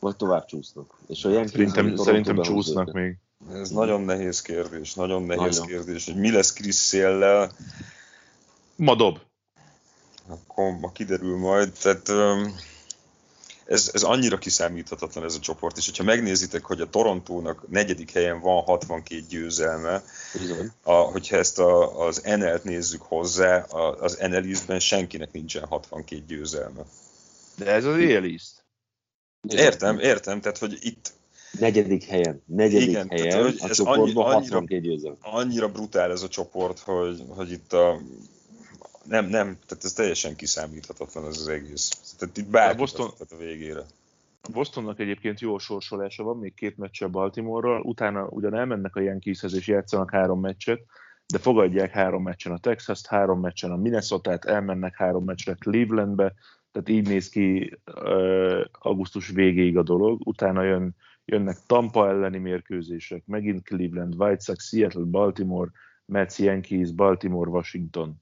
[0.00, 0.98] vagy tovább csúsznak?
[1.06, 3.16] És a szerintem, szerintem csúsznak még.
[3.52, 5.66] Ez nagyon nehéz kérdés, nagyon nehéz nagyon.
[5.66, 7.52] kérdés, hogy mi lesz Chris Széllel.
[8.76, 9.18] Ma dob.
[10.26, 12.54] Akkor ma kiderül majd, tehát um,
[13.70, 18.40] ez, ez annyira kiszámíthatatlan ez a csoport, és hogyha megnézitek, hogy a Torontónak negyedik helyen
[18.40, 20.02] van 62 győzelme,
[20.82, 26.82] a, hogyha ezt a, az NL-t nézzük hozzá, a, az NL senkinek nincsen 62 győzelme.
[27.56, 28.59] De ez az East.
[29.48, 31.12] Értem, értem, tehát hogy itt
[31.58, 35.16] negyedik helyen, negyedik Igen, helyen tehát, hogy a ez csoportban annyi, annyira, 62 győzelem.
[35.20, 38.00] Annyira brutál ez a csoport, hogy, hogy itt a
[39.04, 42.14] nem, nem, tehát ez teljesen kiszámíthatatlan ez az egész.
[42.18, 43.80] Tehát itt bárki Boston, a végére.
[44.42, 49.00] A Bostonnak egyébként jó sorsolása van, még két meccse a Baltimore-ral, utána ugyan elmennek a
[49.00, 50.80] Yankeeshez és játszanak három meccset,
[51.26, 56.34] de fogadják három meccsen a Texas-t, három meccsen a Minnesota-t, elmennek három meccsre Clevelandbe,
[56.72, 57.78] tehát így néz ki
[58.72, 65.04] augusztus végéig a dolog, utána jön, jönnek Tampa elleni mérkőzések, megint Cleveland, White Sox, Seattle,
[65.04, 65.70] Baltimore,
[66.04, 68.20] Mets, Yankees, Baltimore, Washington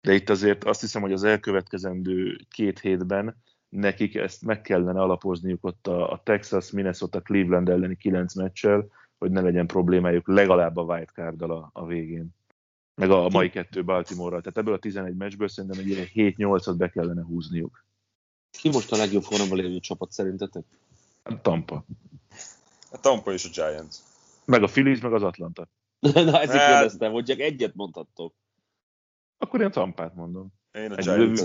[0.00, 3.36] de itt azért azt hiszem, hogy az elkövetkezendő két hétben
[3.68, 8.86] nekik ezt meg kellene alapozniuk ott a, a Texas, Minnesota, Cleveland elleni kilenc meccsel,
[9.18, 12.34] hogy ne legyen problémájuk legalább a card a, a végén.
[12.94, 14.40] Meg a, a mai kettő Baltimore-ral.
[14.40, 17.84] Tehát ebből a 11 meccsből szerintem egy 7-8-at be kellene húzniuk.
[18.50, 20.64] Ki most a legjobb formában lévő csapat szerintetek?
[21.22, 21.84] A Tampa.
[22.90, 23.96] A Tampa és a Giants.
[24.44, 25.68] Meg a Phillies, meg az Atlanta.
[26.00, 26.72] Na, ezért hát...
[26.72, 28.34] kérdeztem, hogy csak egyet mondhattok.
[29.38, 30.52] Akkor én Tampát mondom.
[30.72, 31.40] Én a Giants.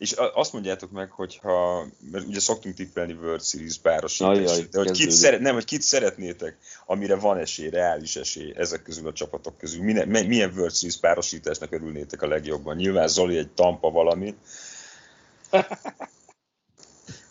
[0.00, 5.10] És azt mondjátok meg, hogyha, mert ugye szoktunk tippelni World Series párosítást, de hogy kit,
[5.10, 9.82] szeret, nem, hogy kit szeretnétek, amire van esély, reális esély ezek közül a csapatok közül.
[9.82, 12.76] Milyen, milyen World Series párosításnak örülnétek a legjobban?
[12.76, 14.34] Nyilván Zoli egy Tampa valami.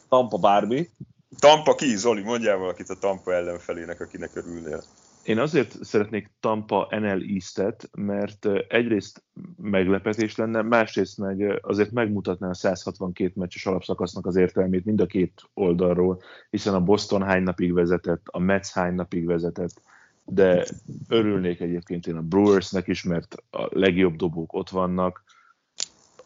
[0.09, 0.89] Tampa bármi.
[1.39, 2.22] Tampa ki, Zoli?
[2.22, 4.84] Mondjál valakit a Tampa ellenfelének, akinek örülnél.
[5.30, 9.23] Én azért szeretnék Tampa NL East-et, mert egyrészt
[9.61, 15.41] meglepetés lenne, másrészt meg azért megmutatná a 162 meccses alapszakasznak az értelmét mind a két
[15.53, 19.82] oldalról, hiszen a Boston hány napig vezetett, a Mets hány napig vezetett,
[20.25, 20.65] de
[21.07, 25.23] örülnék egyébként én a Brewersnek is, mert a legjobb dobók ott vannak,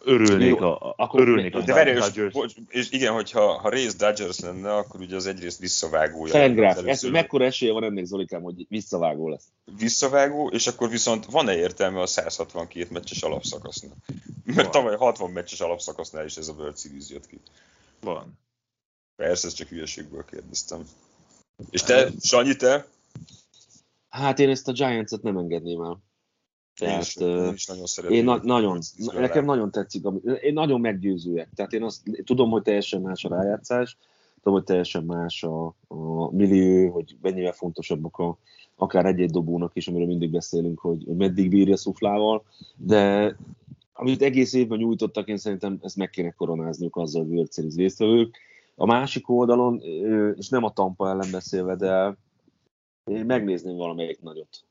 [0.03, 4.39] örülnék Jó, a, akkor örülnék a de várj, és, és igen, hogyha ha Race Dodgers
[4.39, 6.31] lenne, akkor ugye az egyrészt visszavágója.
[6.31, 9.45] Fangraph, ez, mekkora esélye van ennek Zolikám, hogy visszavágó lesz?
[9.77, 13.95] Visszavágó, és akkor viszont van-e értelme a 162 meccses alapszakasznak?
[14.43, 14.71] Mert van.
[14.71, 17.39] tavaly 60 meccses alapszakasznál is ez a World Series jött ki.
[18.01, 18.39] Van.
[19.15, 20.83] Persze, ezt csak hülyeségből kérdeztem.
[21.69, 22.85] És te, Sanyi, te?
[24.09, 25.99] Hát én ezt a Giants-et nem engedném el.
[26.77, 28.17] Tehát, én, is, én is nagyon szeretem.
[28.17, 28.79] Én na, nagyon,
[29.13, 30.05] nekem nagyon tetszik,
[30.41, 31.49] én nagyon meggyőzőek.
[31.55, 33.97] Tehát én azt tudom, hogy teljesen más a rájátszás,
[34.35, 38.37] tudom, hogy teljesen más a, a millió, hogy mennyivel fontosabbak a,
[38.75, 42.43] akár egy-egy dobónak is, amiről mindig beszélünk, hogy meddig bírja szuflával,
[42.77, 43.35] de
[43.93, 48.37] amit egész évben nyújtottak, én szerintem ezt meg kéne koronázniuk azzal, hogy World Series résztvevők.
[48.75, 49.81] A másik oldalon,
[50.35, 52.17] és nem a Tampa ellen beszélve, de
[53.11, 54.65] én megnézném valamelyik nagyot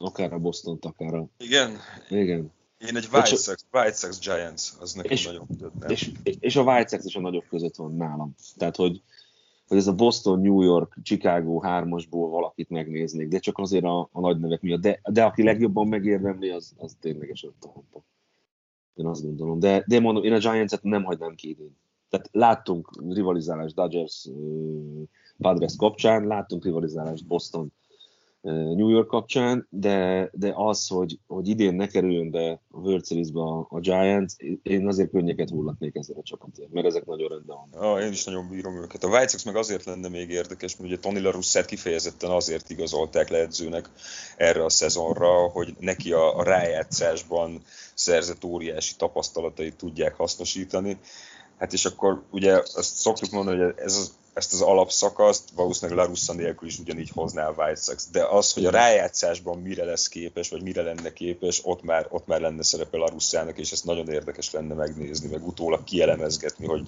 [0.00, 1.28] akár a boston akár a...
[1.38, 1.78] Igen?
[2.08, 2.52] Igen.
[2.78, 6.62] Én egy White Sox, White Sox Giants, az nekem és, nagyon kötött, És, és a
[6.62, 8.34] White Sox is a nagyobb között van nálam.
[8.56, 9.02] Tehát, hogy,
[9.66, 14.20] hogy ez a Boston, New York, Chicago hármasból valakit megnéznék, de csak azért a, a
[14.20, 14.80] nagy nevek miatt.
[14.80, 18.04] De, de aki legjobban megérdemli, az, az ténylegesen Tampa.
[18.94, 19.58] Én azt gondolom.
[19.58, 21.76] De, de mondom, én a Giants-et nem hagynám ki idén.
[22.08, 24.28] Tehát láttunk rivalizálást Dodgers,
[25.38, 27.72] Padres kapcsán, láttunk rivalizálást Boston
[28.42, 33.40] New York kapcsán, de, de az, hogy, hogy idén ne kerüljön be a World Series-be
[33.40, 34.32] a, a Giants,
[34.62, 37.96] én azért könnyeket hullatnék ezzel a csapatért, mert ezek nagyon rendben vannak.
[37.96, 39.04] Ah, én is nagyon bírom őket.
[39.04, 42.70] A White Sox meg azért lenne még érdekes, mert ugye Tony La Russert kifejezetten azért
[42.70, 43.90] igazolták le edzőnek
[44.36, 47.62] erre a szezonra, hogy neki a, a rájátszásban
[47.94, 50.98] szerzett óriási tapasztalatait tudják hasznosítani.
[51.58, 56.32] Hát és akkor ugye azt szoktuk mondani, hogy ez az ezt az alapszakaszt valószínűleg Larussa
[56.32, 60.48] nélkül is ugyanígy hozná a White Sox, de az, hogy a rájátszásban mire lesz képes,
[60.48, 64.50] vagy mire lenne képes, ott már, ott már lenne szerepe Larussának, és ezt nagyon érdekes
[64.50, 66.86] lenne megnézni, meg utólag kielemezgetni, hogy,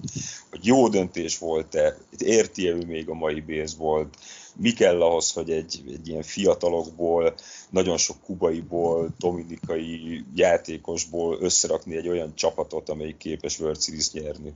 [0.49, 4.07] hogy jó döntés volt-e, érti-e ő még a mai baseball
[4.55, 7.33] mi kell ahhoz, hogy egy, egy ilyen fiatalokból,
[7.69, 14.53] nagyon sok kubaiból, dominikai játékosból összerakni egy olyan csapatot, amelyik képes World Series nyerni.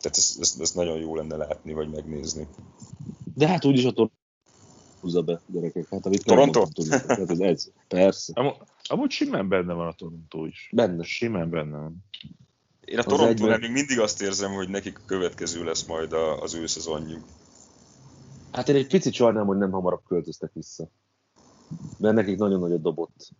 [0.00, 2.46] Tehát ezt, ezt, ezt nagyon jó lenne látni, vagy megnézni.
[3.34, 4.16] De hát úgyis a Toronto
[5.00, 5.88] húzza be, gyerekek.
[5.90, 6.66] Hát, amit Toronto?
[6.76, 8.32] Nem hát ez, ez, persze.
[8.34, 10.68] Am, amúgy simán benne van a Toronto is.
[10.72, 11.02] Benne.
[11.04, 12.04] Simán benne van.
[12.84, 16.54] Én a Torontónál még mindig azt érzem, hogy nekik a következő lesz majd a, az
[16.54, 17.24] ő szezonjuk.
[18.52, 20.88] Hát én egy picit sajnálom, hogy nem hamarabb költöztek vissza.
[21.98, 23.30] Mert nekik nagyon nagyot dobott.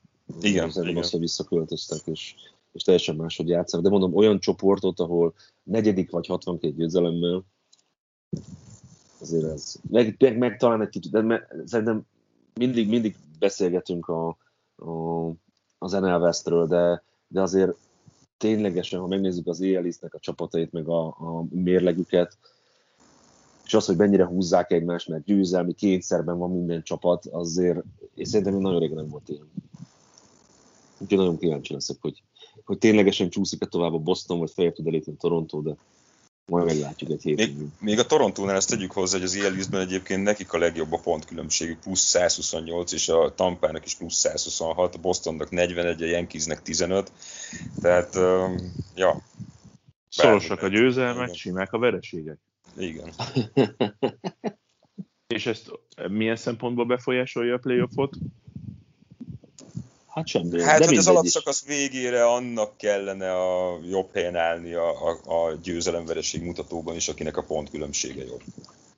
[0.40, 0.84] Igen, igen.
[0.84, 0.96] igen.
[0.96, 2.34] azt, hogy visszaköltöztek, és,
[2.72, 3.84] és teljesen máshogy játszanak.
[3.84, 7.44] De mondom, olyan csoportot, ahol negyedik vagy 62 győzelemmel,
[9.20, 9.76] azért ez.
[9.90, 12.02] Meg, meg, meg talán egy kicsit, de me, szerintem
[12.54, 14.28] mindig, mindig beszélgetünk a,
[14.76, 15.28] a,
[15.78, 17.76] az NL Westről, de, de azért
[18.36, 22.38] ténylegesen, ha megnézzük az EL-nek a csapatait, meg a, a mérlegüket,
[23.64, 28.54] és az, hogy mennyire húzzák egymást, mert győzelmi kényszerben van minden csapat, azért én szerintem
[28.54, 29.50] nagyon régen nem volt ilyen.
[30.98, 32.22] Úgyhogy nagyon kíváncsi leszek, hogy,
[32.64, 35.76] hogy ténylegesen csúszik-e tovább a Boston, vagy fel tud elépni Toronto, de
[36.48, 37.48] majd meglátjuk egy héten.
[37.48, 41.00] Még, még a Torontónál ezt tegyük hozzá, hogy az EL egyébként nekik a legjobb a
[41.02, 47.12] pontkülönbségük, plusz 128, és a Tampának is plusz 126, a Bostonnak 41, a Yankeesnek 15.
[47.80, 48.60] Tehát, uh,
[48.94, 49.22] ja.
[50.08, 52.38] Szorosak a győzelmek, simák a vereségek.
[52.76, 53.10] Igen.
[55.26, 55.70] És ezt
[56.08, 58.16] milyen szempontból befolyásolja a playoffot?
[60.18, 60.62] Hát semmi.
[60.62, 61.34] Hát, de hogy az mindegy is.
[61.34, 67.36] alapszakasz végére annak kellene a jobb helyen állni a, a, a győzelemvereség mutatóban is, akinek
[67.36, 68.42] a pontkülönbsége jobb.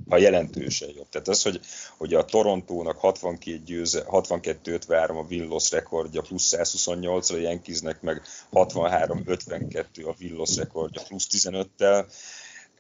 [0.09, 1.09] Ha jelentősen jobb.
[1.09, 1.61] Tehát az, hogy,
[1.99, 9.85] hogy a Torontónak 62 győze, 62-53 a Willos rekordja, plusz 128 a Yankeesnek meg 63-52
[10.07, 12.07] a Willos rekordja, plusz 15-tel,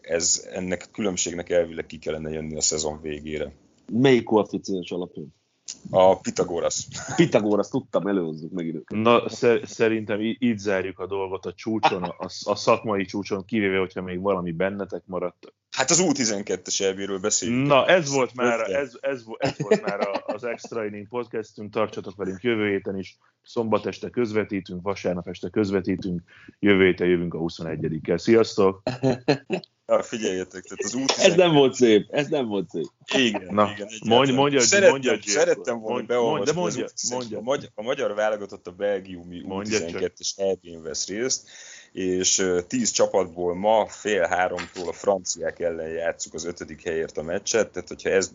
[0.00, 3.52] ez, ennek a különbségnek elvileg ki kellene jönni a szezon végére.
[3.92, 5.34] Melyik koeficiens alapján?
[5.90, 6.88] A Pitagoras.
[7.16, 8.98] Pitagoras, tudtam, előhozzuk meg időket.
[8.98, 13.78] Na, szer- szerintem í- így zárjuk a dolgot a csúcson, a, a szakmai csúcson, kivéve,
[13.78, 15.52] hogyha még valami bennetek maradt.
[15.80, 17.66] Hát az U12-es elvéről beszéljünk.
[17.66, 22.16] Na, ez volt már, ez, ez, ez volt már a- az Extra Inning podcastünk, tartsatok
[22.16, 26.22] velünk jövő héten is, szombat este közvetítünk, vasárnap este közvetítünk,
[26.58, 28.18] jövő héten jövünk a 21-kel.
[28.18, 28.82] Sziasztok!
[29.86, 31.24] Ja, figyeljetek, tehát az U12...
[31.24, 32.86] Ez nem volt szép, ez nem volt szép.
[33.14, 37.38] Igen, Na, igen, mondj- mondja, szerettem, mondja, szerettem volna beolvasni, de mondja, U12 mondja.
[37.38, 41.48] A, magyar, a magyar válogatott a belgiumi Mondja U12-es EB-n vesz részt,
[41.92, 47.70] és tíz csapatból ma fél háromtól a franciák ellen játszuk az ötödik helyért a meccset,
[47.70, 48.30] tehát hogyha ez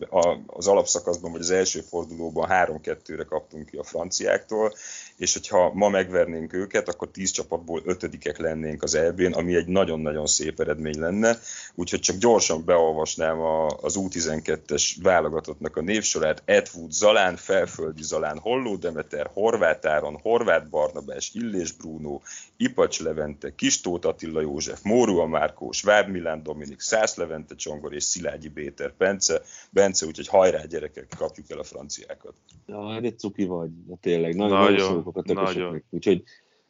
[0.46, 4.74] az alapszakaszban vagy az első fordulóban 3-2-re kaptunk ki a franciáktól,
[5.16, 10.26] és hogyha ma megvernénk őket, akkor tíz csapatból ötödikek lennénk az EB-n, ami egy nagyon-nagyon
[10.26, 11.38] szép eredmény lenne,
[11.74, 18.76] úgyhogy csak gyorsan beolvasnám a, az U12-es válogatottnak a névsorát, Edwood Zalán, Felföldi Zalán, Holló
[18.76, 22.20] Demeter, Horváth Áron, Horváth Barnabás, Illés Bruno,
[22.56, 28.48] Ipacs Levente, Kistóth Attila József, Mórua Márkó, Schwab Milán Dominik, Szász Levente Csongor és Szilágyi
[28.48, 32.34] Béter Bence, Bence, úgyhogy hajrá gyerekek, kapjuk el a franciákat.
[32.66, 35.84] Ja, egy cuki vagy, de tényleg, nagyon, Nagyon, szólok a tökösöknek.
[35.90, 36.22] Úgyhogy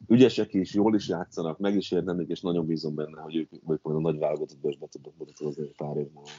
[0.07, 3.79] ügyesek is, jól is játszanak, meg is érdemek, és nagyon bízom benne, hogy ők, majd
[3.81, 6.29] a nagy válogatottba is be tudnak mutatkozni pár év múlva.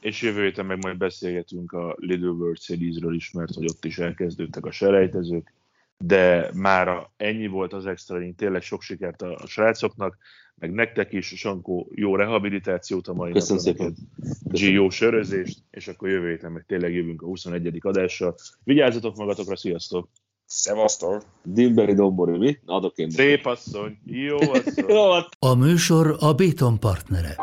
[0.00, 3.98] És jövő héten meg majd beszélgetünk a Little World Series-ről is, mert hogy ott is
[3.98, 5.52] elkezdődtek a selejtezők,
[5.98, 10.18] de már ennyi volt az extra tényleg sok sikert a, a srácoknak,
[10.54, 13.96] meg nektek is, Sankó, jó rehabilitációt a mai Köszönöm napra szépen.
[14.42, 17.78] neked, jó sörözést, és akkor jövő héten meg tényleg jövünk a 21.
[17.80, 18.34] adással.
[18.64, 20.08] Vigyázzatok magatokra, sziasztok!
[20.46, 21.22] Szevasztok!
[21.42, 22.58] Dimberi Dombori, mi?
[22.66, 23.10] Adok én.
[23.10, 24.84] Szép asszony, jó asszony!
[24.94, 27.36] Jó, A műsor a Béton partnere.